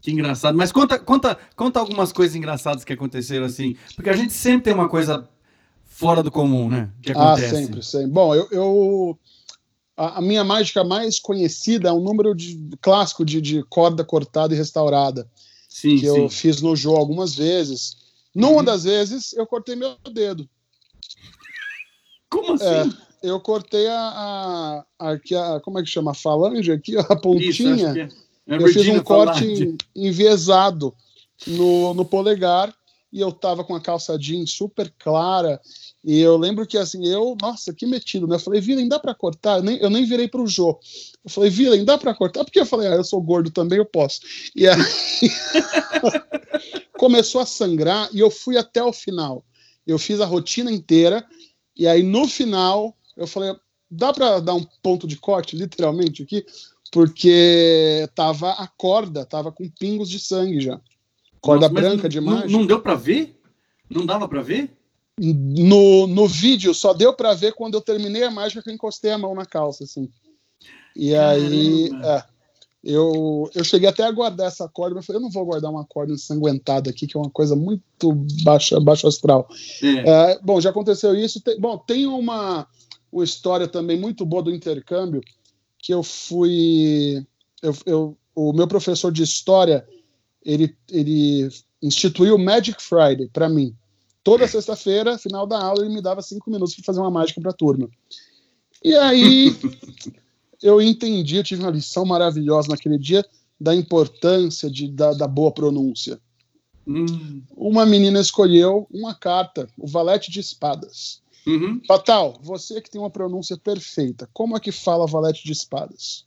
[0.00, 0.56] Que engraçado.
[0.56, 3.76] Mas conta, conta, conta algumas coisas engraçadas que aconteceram assim.
[3.94, 5.28] Porque a gente sempre tem uma coisa
[5.84, 6.90] fora do comum, né?
[7.02, 7.54] Que ah, acontece.
[7.54, 8.10] Ah, sempre, sempre.
[8.10, 9.18] Bom, eu, eu
[9.96, 14.54] a, a, minha mágica mais conhecida é um número de, clássico de, de corda cortada
[14.54, 15.28] e restaurada.
[15.68, 16.06] Sim, que sim.
[16.06, 17.96] eu fiz no jogo algumas vezes.
[18.34, 18.64] Numa uhum.
[18.64, 20.48] das vezes, eu cortei meu dedo.
[22.30, 22.64] Como assim?
[23.22, 26.10] É, eu cortei a, a, aqui a, como é que chama?
[26.10, 27.50] A falange aqui, a pontinha.
[27.50, 28.08] Isso, é.
[28.48, 30.94] É eu fiz um corte enviesado
[31.46, 32.72] no, no polegar
[33.12, 35.60] e eu tava com a calça jeans super clara
[36.04, 38.36] e eu lembro que assim, eu, nossa, que metido, né?
[38.36, 39.58] Eu falei, Vilen, dá para cortar?
[39.58, 40.78] Eu nem, eu nem virei pro Jô.
[41.24, 42.44] Eu falei, Vilen, dá para cortar?
[42.44, 44.20] Porque eu falei, ah, eu sou gordo também, eu posso.
[44.54, 44.76] E aí
[46.96, 49.44] começou a sangrar e eu fui até o final.
[49.86, 51.24] Eu fiz a rotina inteira
[51.76, 53.54] e aí no final eu falei,
[53.90, 56.44] dá para dar um ponto de corte, literalmente, aqui?
[56.92, 60.80] Porque tava a corda, tava com pingos de sangue já.
[61.46, 62.50] Corda Nossa, branca demais.
[62.50, 63.38] Não, não deu para ver?
[63.88, 64.76] Não dava para ver?
[65.18, 69.10] no, no vídeo só deu para ver quando eu terminei a mágica que eu encostei
[69.10, 70.10] a mão na calça, assim.
[70.94, 71.46] E Caramba.
[71.46, 72.24] aí, é,
[72.84, 75.70] eu, eu cheguei até a guardar essa corda, mas eu falei, eu não vou guardar
[75.70, 78.12] uma corda ensanguentada aqui, que é uma coisa muito
[78.44, 79.48] baixa, baixo astral.
[79.82, 80.32] É.
[80.32, 81.40] É, bom, já aconteceu isso.
[81.40, 82.66] Tem, bom, tem uma,
[83.10, 85.22] uma história também muito boa do intercâmbio,
[85.78, 87.26] que eu fui...
[87.62, 89.86] Eu, eu, o meu professor de história,
[90.46, 91.48] ele, ele
[91.82, 93.74] instituiu o Magic Friday para mim.
[94.22, 97.50] Toda sexta-feira, final da aula, ele me dava cinco minutos para fazer uma mágica para
[97.50, 97.88] a turma.
[98.82, 99.54] E aí
[100.62, 103.24] eu entendi, eu tive uma lição maravilhosa naquele dia
[103.60, 106.20] da importância de, da, da boa pronúncia.
[106.86, 107.42] Hum.
[107.56, 111.20] Uma menina escolheu uma carta, o valete de espadas.
[111.46, 111.80] Uhum.
[111.86, 116.26] Fatal, você que tem uma pronúncia perfeita, como é que fala valete de espadas?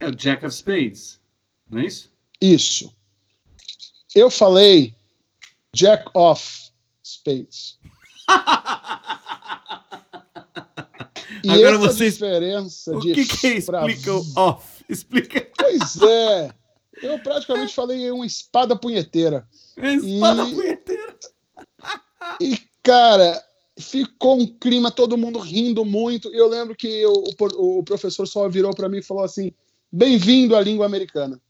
[0.00, 1.20] É o Jack of Spades,
[1.68, 2.10] não é isso?
[2.40, 2.97] Isso.
[4.14, 4.94] Eu falei
[5.74, 6.70] Jack off
[7.04, 7.78] Spades.
[11.44, 14.84] e Agora essa você diferença o de que, que é explica o off?
[14.88, 15.46] Explica.
[15.56, 16.50] Pois é.
[17.02, 19.46] Eu praticamente falei uma espada punheteira.
[19.76, 20.54] Espada e...
[20.54, 21.18] punheteira.
[22.40, 23.42] E, cara,
[23.78, 26.28] ficou um clima, todo mundo rindo muito.
[26.34, 27.24] Eu lembro que o,
[27.56, 29.52] o, o professor só virou para mim e falou assim:
[29.90, 31.40] Bem-vindo à língua americana.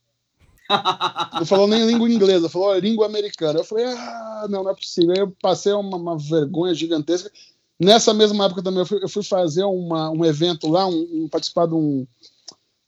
[1.33, 3.59] Não falou nem língua inglesa, falou língua americana.
[3.59, 5.11] Eu falei, ah, não, não é possível.
[5.11, 7.31] Aí eu passei uma, uma vergonha gigantesca.
[7.79, 11.27] Nessa mesma época também eu fui, eu fui fazer uma, um evento lá, um, um,
[11.29, 12.05] participar de um,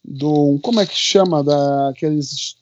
[0.04, 2.58] do como é que chama daqueles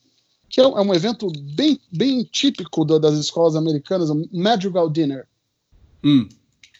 [0.50, 5.26] que é, é um evento bem, bem típico do, das escolas americanas, um Madrigal Dinner.
[6.04, 6.28] Hum.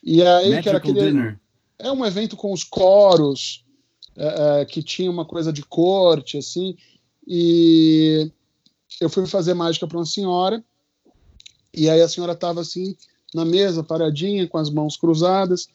[0.03, 1.41] E aí Magical que era aquele dinner.
[1.79, 3.65] é um evento com os coros
[4.17, 6.77] é, é, que tinha uma coisa de corte assim.
[7.33, 8.29] E
[9.01, 10.65] eu fui fazer mágica para uma senhora,
[11.73, 12.97] e aí a senhora estava assim,
[13.33, 15.69] na mesa, paradinha, com as mãos cruzadas,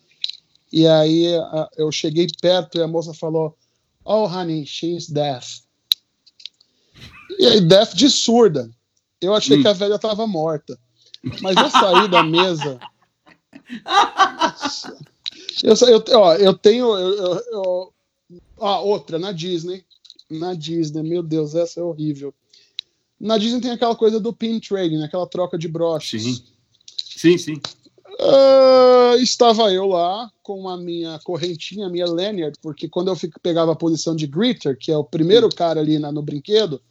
[0.70, 3.58] e aí a, eu cheguei perto e a moça falou:
[4.04, 5.62] Oh, honey, she's deaf.
[7.40, 8.70] E aí, deaf de surda.
[9.22, 9.62] Eu achei hum.
[9.62, 10.78] que a velha estava morta.
[11.42, 12.80] Mas eu saí da mesa.
[15.64, 16.86] Eu, eu, ó, eu tenho.
[16.98, 17.94] Eu, eu,
[18.58, 19.86] ó, outra, na Disney
[20.30, 22.34] na Disney, meu Deus, essa é horrível.
[23.20, 25.06] Na Disney tem aquela coisa do pin trading, né?
[25.06, 26.24] aquela troca de broches.
[26.24, 26.44] Sim,
[26.98, 27.38] sim.
[27.38, 27.62] sim.
[28.20, 33.40] Uh, estava eu lá com a minha correntinha, a minha lanyard, porque quando eu fico,
[33.42, 36.82] pegava a posição de greeter, que é o primeiro cara ali na, no brinquedo,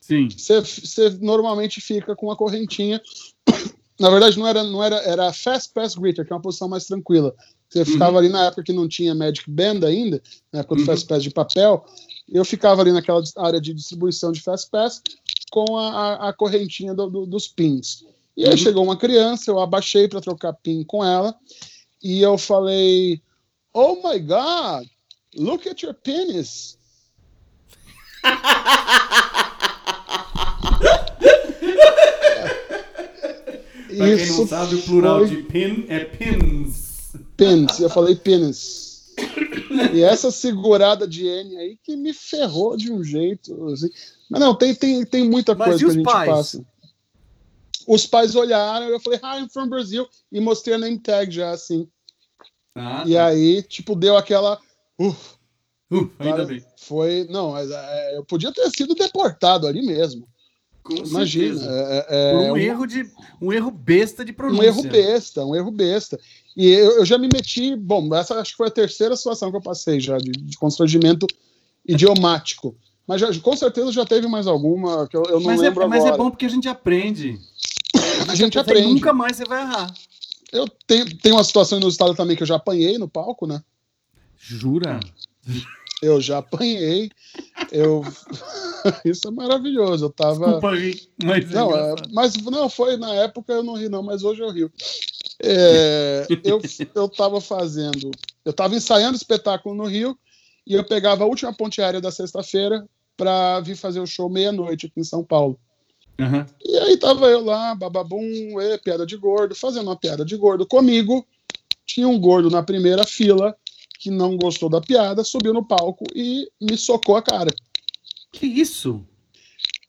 [0.00, 3.00] você normalmente fica com a correntinha.
[3.98, 6.84] Na verdade, não era, não era, era Fast Pass Greeter, que é uma posição mais
[6.84, 7.32] tranquila.
[7.68, 7.84] Você uhum.
[7.84, 10.20] ficava ali na época que não tinha Magic Band ainda,
[10.52, 10.86] na época do uhum.
[10.86, 11.86] Fast Pass de papel,
[12.28, 15.02] eu ficava ali naquela área de distribuição de Fast Pass
[15.50, 18.04] com a, a, a correntinha do, do, dos pins.
[18.36, 18.56] E aí uhum.
[18.56, 21.34] chegou uma criança, eu abaixei para trocar pin com ela
[22.02, 23.22] e eu falei:
[23.72, 24.86] Oh my God,
[25.36, 26.78] look at your penis.
[33.96, 35.28] pra quem não sabe, o plural foi...
[35.28, 37.12] de pin é pins.
[37.36, 38.93] Pins, eu falei penis.
[39.92, 43.66] E essa segurada de N aí que me ferrou de um jeito.
[43.68, 43.90] Assim.
[44.30, 46.28] Mas não, tem, tem, tem muita Mas coisa que a gente pais?
[46.28, 46.66] passa.
[47.86, 51.50] Os pais olharam, eu falei, Hi, I'm from Brazil, e mostrei a name tag já,
[51.50, 51.86] assim.
[52.74, 53.26] Ah, e tá.
[53.26, 54.58] aí, tipo, deu aquela.
[54.98, 55.34] Uf,
[55.92, 56.64] uh, ainda bem.
[56.78, 57.26] Foi.
[57.30, 60.26] Não, mas é, eu podia ter sido deportado ali mesmo.
[60.82, 61.60] Com Imagina.
[61.64, 63.10] É, é, Por um, um, erro de
[63.40, 64.62] um erro besta de pronúncia.
[64.62, 66.18] Um erro besta, um erro besta.
[66.56, 67.74] E eu, eu, já me meti.
[67.74, 71.26] Bom, essa acho que foi a terceira situação que eu passei já de, de constrangimento
[71.86, 72.76] idiomático.
[73.06, 75.82] Mas já, com certeza já teve mais alguma que eu, eu não mas é, lembro
[75.82, 76.10] é, mas agora.
[76.10, 77.38] Mas é bom porque a gente aprende.
[78.28, 78.94] A gente aprende.
[78.94, 79.92] Nunca mais você vai errar.
[80.52, 83.62] Eu tenho, tenho uma situação inusitada também que eu já apanhei no palco, né?
[84.38, 85.00] Jura?
[86.00, 87.10] Eu já apanhei.
[87.74, 88.02] Eu...
[89.04, 90.06] Isso é maravilhoso.
[90.06, 90.44] Eu tava.
[90.44, 91.50] Desculpa aí, mas.
[91.50, 94.50] É não, é, mas não, foi na época eu não ri, não, mas hoje eu
[94.50, 94.70] rio.
[95.42, 96.60] É, eu,
[96.94, 98.10] eu tava fazendo.
[98.44, 100.16] Eu tava ensaiando espetáculo no Rio
[100.66, 104.86] e eu pegava a última ponte aérea da sexta-feira para vir fazer o show meia-noite
[104.86, 105.58] aqui em São Paulo.
[106.18, 106.44] Uhum.
[106.64, 110.66] E aí tava eu lá, bababum, e, piada de gordo, fazendo uma piada de gordo
[110.66, 111.26] comigo.
[111.86, 113.54] Tinha um gordo na primeira fila
[113.98, 117.50] que não gostou da piada, subiu no palco e me socou a cara.
[118.34, 119.06] Que isso?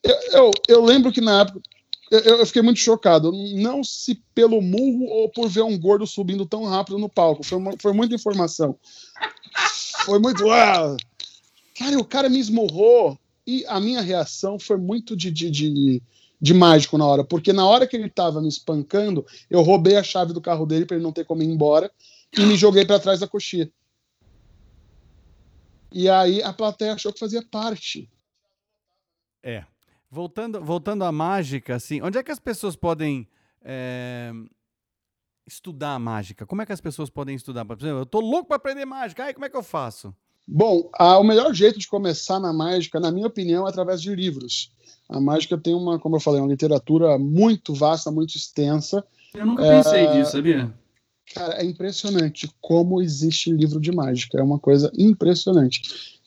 [0.04, 1.60] Eu, eu, eu lembro que na época
[2.12, 3.32] eu, eu, fiquei muito chocado.
[3.32, 7.44] Não se pelo murro ou por ver um gordo subindo tão rápido no palco.
[7.44, 8.78] Foi, uma, foi muita informação.
[10.06, 10.48] Foi muito.
[10.52, 10.96] Ah!
[11.78, 13.18] Cara, o cara me esmurrou
[13.48, 16.04] e a minha reação foi muito de, de, de,
[16.40, 20.04] de mágico na hora, porque na hora que ele tava me espancando, eu roubei a
[20.04, 21.92] chave do carro dele para ele não ter como ir embora
[22.38, 23.70] e me joguei para trás da coxinha.
[25.92, 28.10] E aí a plateia achou que fazia parte.
[29.46, 29.64] É.
[30.10, 33.28] Voltando, voltando à mágica, assim, onde é que as pessoas podem
[33.64, 34.32] é,
[35.46, 36.48] estudar a mágica?
[36.48, 37.64] Como é que as pessoas podem estudar?
[37.64, 40.16] Por exemplo, eu tô louco para aprender mágica, aí como é que eu faço?
[40.48, 44.14] Bom, a, o melhor jeito de começar na mágica, na minha opinião, é através de
[44.16, 44.72] livros.
[45.08, 49.06] A mágica tem uma, como eu falei, uma literatura muito vasta, muito extensa.
[49.34, 50.74] Eu nunca pensei é, sabia?
[51.34, 54.40] Cara, é impressionante como existe livro de mágica.
[54.40, 55.82] É uma coisa impressionante.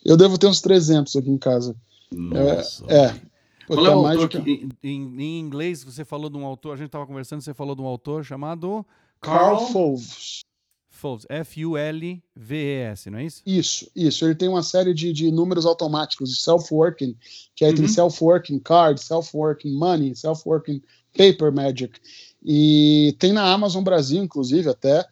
[0.04, 1.76] Eu devo ter uns 300 aqui em casa.
[2.10, 2.84] Nossa.
[2.88, 3.06] É.
[3.06, 3.20] é
[3.66, 6.86] Qual é o autor que, em, em, inglês, você falou de um autor, a gente
[6.86, 8.84] estava conversando, você falou de um autor chamado...
[9.20, 10.40] Carl, Carl Foves.
[10.88, 13.42] Foves, F-U-L-V-E-S, não é isso?
[13.46, 14.24] Isso, isso.
[14.24, 17.16] Ele tem uma série de, de números automáticos, de self-working,
[17.54, 17.88] que é entre uhum.
[17.88, 20.82] self-working card, self-working money, self-working
[21.16, 22.00] paper magic.
[22.44, 25.04] E tem na Amazon Brasil, inclusive, até,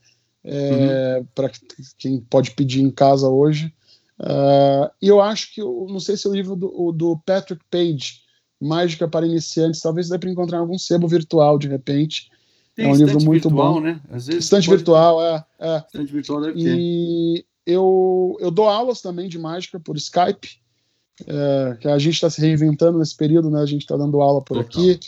[0.43, 1.27] é, uhum.
[1.35, 1.53] para
[1.99, 3.73] quem pode pedir em casa hoje.
[4.19, 8.21] Uh, e eu acho que, não sei se o livro do, do Patrick Page,
[8.61, 12.31] Mágica para Iniciantes, talvez dê para encontrar algum sebo virtual de repente.
[12.75, 13.81] Tem é um livro muito virtual, bom.
[13.81, 14.01] Né?
[14.11, 15.77] Às vezes estante virtual, é, é.
[15.79, 17.73] Estante virtual deve e ter.
[17.73, 20.59] eu, eu dou aulas também de mágica por Skype,
[21.27, 23.61] é, que a gente está se reinventando nesse período, né?
[23.61, 24.83] A gente está dando aula por Total.
[24.83, 25.01] aqui.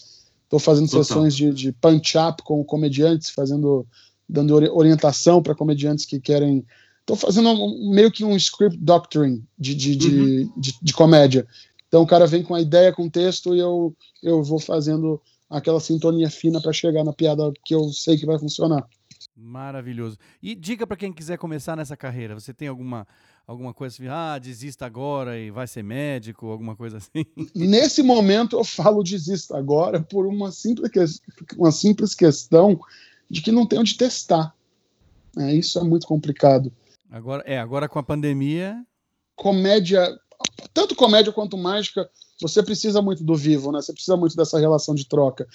[0.45, 1.05] Estou fazendo Total.
[1.05, 3.87] sessões de, de punch-up com comediantes, fazendo,
[4.27, 6.65] dando orientação para comediantes que querem.
[7.09, 10.53] Estou fazendo um, meio que um script doctoring de, de, de, uhum.
[10.59, 11.47] de, de comédia.
[11.89, 15.19] Então o cara vem com a ideia, com o texto, e eu, eu vou fazendo
[15.49, 18.87] aquela sintonia fina para chegar na piada que eu sei que vai funcionar.
[19.35, 20.19] Maravilhoso.
[20.43, 22.35] E dica para quem quiser começar nessa carreira.
[22.35, 23.07] Você tem alguma
[23.47, 27.25] alguma coisa assim, ah, desista agora e vai ser médico, alguma coisa assim?
[27.57, 31.23] Nesse momento eu falo desista agora por uma simples,
[31.57, 32.79] uma simples questão
[33.31, 34.55] de que não tem onde testar.
[35.39, 36.71] É, isso é muito complicado.
[37.11, 38.85] Agora, é, agora com a pandemia.
[39.35, 40.19] Comédia,
[40.75, 42.09] tanto comédia quanto mágica,
[42.41, 43.81] você precisa muito do vivo, né?
[43.81, 45.47] Você precisa muito dessa relação de troca.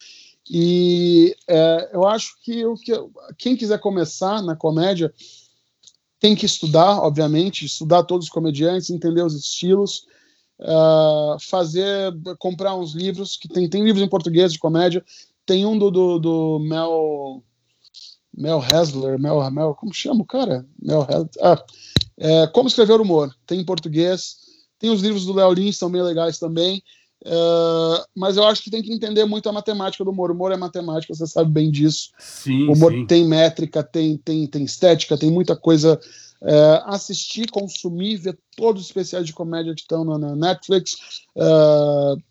[0.50, 2.92] E é, eu acho que, o que
[3.38, 5.14] quem quiser começar na comédia
[6.20, 10.06] tem que estudar, obviamente, estudar todos os comediantes, entender os estilos,
[10.60, 15.04] uh, fazer, comprar uns livros que tem, tem livros em português de comédia.
[15.46, 17.44] Tem um do, do, do Mel
[18.36, 20.66] Mel Hasler, Mel, Mel, como chama o cara?
[20.82, 21.30] Mel Hasler.
[21.42, 21.64] Ah,
[22.18, 23.34] é, Como Escrever Humor.
[23.46, 24.38] Tem em português.
[24.80, 26.84] Tem os livros do Léo Lins, são bem legais também.
[27.26, 30.30] Uh, mas eu acho que tem que entender muito a matemática do humor.
[30.30, 32.10] O humor é matemática, você sabe bem disso.
[32.20, 33.06] Sim, o humor sim.
[33.06, 36.00] tem métrica, tem, tem, tem estética, tem muita coisa.
[36.42, 40.98] Uh, assistir, consumir, ver todos os especiais de comédia que estão na, Netflix.
[41.34, 42.22] Uh,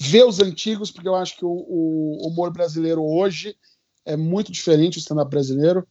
[0.00, 3.54] ver os antigos, porque eu acho que o, o humor brasileiro hoje
[4.08, 5.86] é muito diferente, o stand-up brasileiro.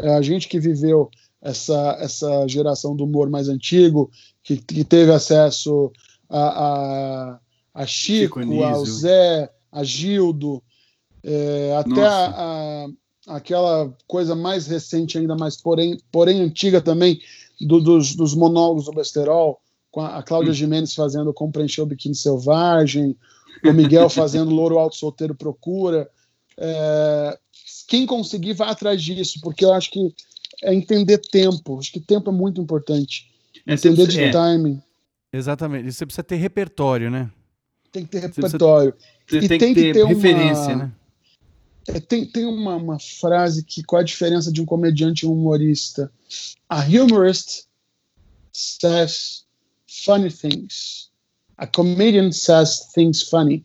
[0.00, 4.10] É a gente que viveu essa, essa geração do humor mais antigo,
[4.42, 5.92] que, que teve acesso
[6.28, 7.40] a, a,
[7.74, 10.62] a Chico, Chico ao Zé, a Gildo,
[11.22, 12.86] é, até a, a,
[13.36, 17.20] aquela coisa mais recente ainda, mas porém, porém antiga também,
[17.60, 20.54] do, dos, dos monólogos do Besterol, com a, a Cláudia hum.
[20.54, 23.16] Jimenez fazendo Como Preencher o Biquíni Selvagem,
[23.64, 26.08] o Miguel fazendo Louro Alto Solteiro Procura.
[26.56, 27.38] É,
[27.88, 30.14] quem conseguir, vai atrás disso, porque eu acho que
[30.62, 31.78] é entender tempo.
[31.78, 33.30] Acho que tempo é muito importante.
[33.66, 34.30] É, entender de é.
[34.30, 34.80] timing.
[35.32, 35.90] Exatamente.
[35.90, 37.30] Você precisa ter repertório, né?
[37.90, 38.94] Tem que ter precisa- repertório.
[39.26, 40.92] Você E tem, tem que que ter, ter uma- referência, né?
[41.88, 45.32] É, tem tem uma, uma frase que qual a diferença de um comediante e um
[45.32, 46.12] humorista?
[46.68, 47.64] A humorist
[48.52, 49.46] says
[50.04, 51.10] funny things.
[51.56, 53.64] A comedian says things funny.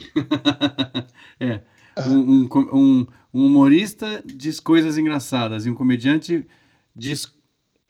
[1.38, 1.60] é.
[2.06, 6.46] Um, um, um- um humorista diz coisas engraçadas e um comediante
[6.94, 7.30] diz.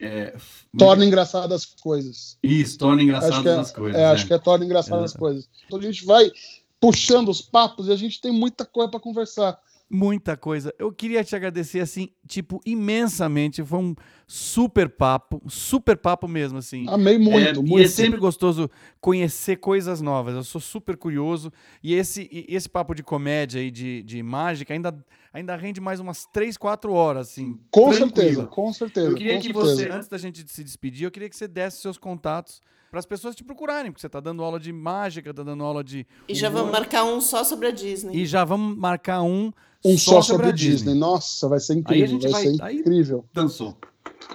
[0.01, 0.35] É,
[0.77, 2.37] Torna engraçadas as coisas.
[2.41, 3.99] Isso, torna engraçadas é, as coisas.
[3.99, 5.19] é, acho que é torna engraçadas as Exato.
[5.19, 5.49] coisas.
[5.65, 6.31] Então a gente vai
[6.79, 9.59] puxando os papos e a gente tem muita coisa para conversar.
[9.91, 10.71] Muita coisa.
[10.77, 13.63] Eu queria te agradecer, assim, tipo, imensamente.
[13.63, 13.95] Foi um
[14.27, 16.85] super papo, super papo mesmo, assim.
[16.87, 17.79] Amei muito, É, muito.
[17.79, 18.69] E é sempre gostoso
[19.01, 20.35] conhecer coisas novas.
[20.35, 21.51] Eu sou super curioso.
[21.81, 24.95] E esse, e esse papo de comédia e de, de mágica ainda,
[25.33, 27.59] ainda rende mais umas 3, 4 horas, assim.
[27.71, 28.13] Com tranquilo.
[28.15, 29.07] certeza, com certeza.
[29.07, 29.75] Eu queria que certeza.
[29.75, 33.05] você, antes da gente se despedir, eu queria que você desse seus contatos para as
[33.05, 36.05] pessoas te procurarem, porque você tá dando aula de mágica, tá dando aula de.
[36.27, 38.17] E já vamos marcar um só sobre a Disney.
[38.17, 39.51] E já vamos marcar um.
[39.85, 40.93] Um só sobre a a Disney.
[40.93, 43.25] Nossa, vai ser Aí a incrível, gente vai, vai- ser aí- incrível.
[43.33, 43.77] Dançou.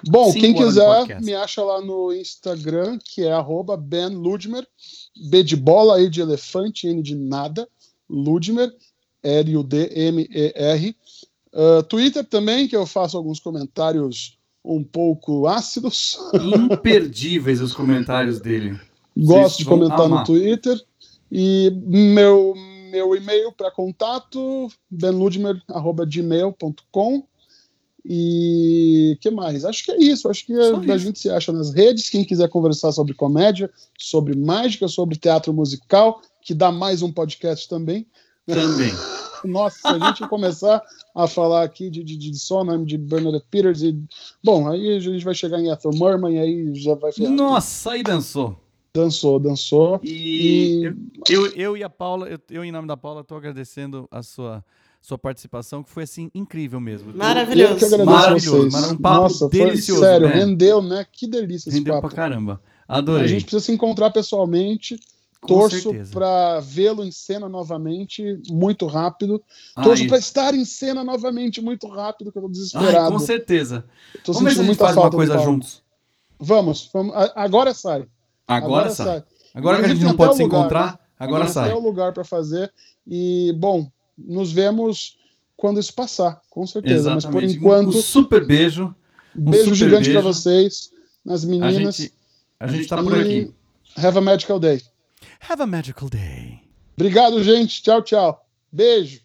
[0.08, 4.66] Bom, Cinco quem quiser, me acha lá no Instagram, que é arroba Ben Ludmer,
[5.30, 7.68] B de bola, E de elefante, N de nada,
[8.08, 8.70] Ludmer,
[9.22, 10.96] L-U-D-M-E-R.
[11.52, 16.18] Ah, Twitter também, que eu faço alguns comentários um pouco ácidos.
[16.72, 18.80] Imperdíveis os comentários dele.
[19.16, 20.20] Gosto de vão comentar amar.
[20.20, 20.80] no Twitter.
[21.30, 22.54] E meu,
[22.90, 27.22] meu e-mail para contato, benludmer.gmail.com.
[28.06, 29.64] E que mais?
[29.64, 30.28] Acho que é isso.
[30.28, 30.98] Acho que Só a, isso.
[30.98, 32.10] gente se acha nas redes.
[32.10, 37.66] Quem quiser conversar sobre comédia, sobre mágica, sobre teatro musical, que dá mais um podcast
[37.68, 38.06] também.
[38.46, 38.92] Também.
[39.46, 40.82] Nossa, se a gente começar
[41.14, 43.98] a falar aqui de, de, de Sondheim, de Bernadette Peters, e,
[44.42, 47.32] bom, aí a gente vai chegar em Ethel Merman e aí já vai ferrar.
[47.32, 48.56] Nossa, aí dançou.
[48.96, 50.00] Dançou, dançou.
[50.04, 54.06] E, E- eu, eu e a Paula, eu, eu em nome da Paula, estou agradecendo
[54.10, 54.64] a sua,
[55.02, 57.12] sua participação, que foi assim incrível mesmo.
[57.12, 57.72] Maravilhoso.
[57.72, 58.72] Eu que agradeço Maravilhoso, vocês.
[58.72, 60.34] mas um papo Nossa, delicioso, foi sério, né?
[60.34, 61.04] rendeu, né?
[61.10, 62.06] Que delícia esse Rendeu papo.
[62.08, 62.60] pra caramba.
[62.86, 63.26] A Adorei.
[63.26, 64.96] gente precisa se encontrar pessoalmente.
[65.46, 69.42] Torço para vê-lo em cena novamente, muito rápido.
[69.76, 73.12] Ai, Torço para estar em cena novamente, muito rápido, que eu tô ai, desesperado.
[73.12, 73.84] com certeza.
[74.24, 75.82] Tô Vamos sentindo a muita uma falta do coisa juntos.
[76.38, 77.14] Vamos, vamos.
[77.14, 78.06] A- Agora sai.
[78.46, 79.22] Agora, sai.
[79.54, 80.98] Agora que a gente não pode se lugar, encontrar, né?
[81.18, 81.70] agora sai.
[81.70, 82.72] É o lugar para fazer.
[83.06, 83.86] E, bom,
[84.18, 85.16] nos vemos
[85.56, 87.14] quando isso passar, com certeza.
[87.14, 87.56] Mas por Exatamente.
[87.58, 88.94] enquanto, Um super beijo.
[89.34, 90.90] beijo super gigante para vocês,
[91.24, 91.96] nas A meninas.
[91.96, 92.12] gente,
[92.58, 93.52] a gente tá por aqui.
[93.96, 94.82] Have a magical day.
[95.46, 96.60] Have a magical day.
[96.96, 97.82] Obrigado, gente.
[97.82, 98.46] Tchau, tchau.
[98.72, 99.20] Beijo.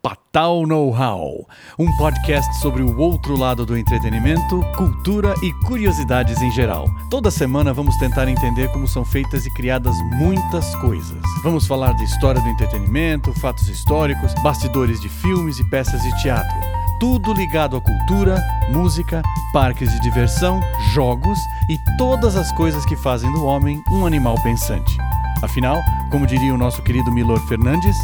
[0.00, 1.46] Patal Know-How,
[1.78, 6.88] um podcast sobre o outro lado do entretenimento, cultura e curiosidades em geral.
[7.10, 11.20] Toda semana vamos tentar entender como são feitas e criadas muitas coisas.
[11.42, 16.56] Vamos falar da história do entretenimento, fatos históricos, bastidores de filmes e peças de teatro.
[16.98, 19.20] Tudo ligado à cultura, música,
[19.52, 20.60] parques de diversão,
[20.94, 24.96] jogos e todas as coisas que fazem do homem um animal pensante.
[25.42, 27.96] Afinal, como diria o nosso querido Milor Fernandes,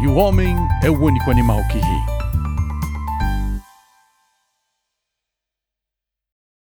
[0.00, 2.15] e o homem é o único animal que ri.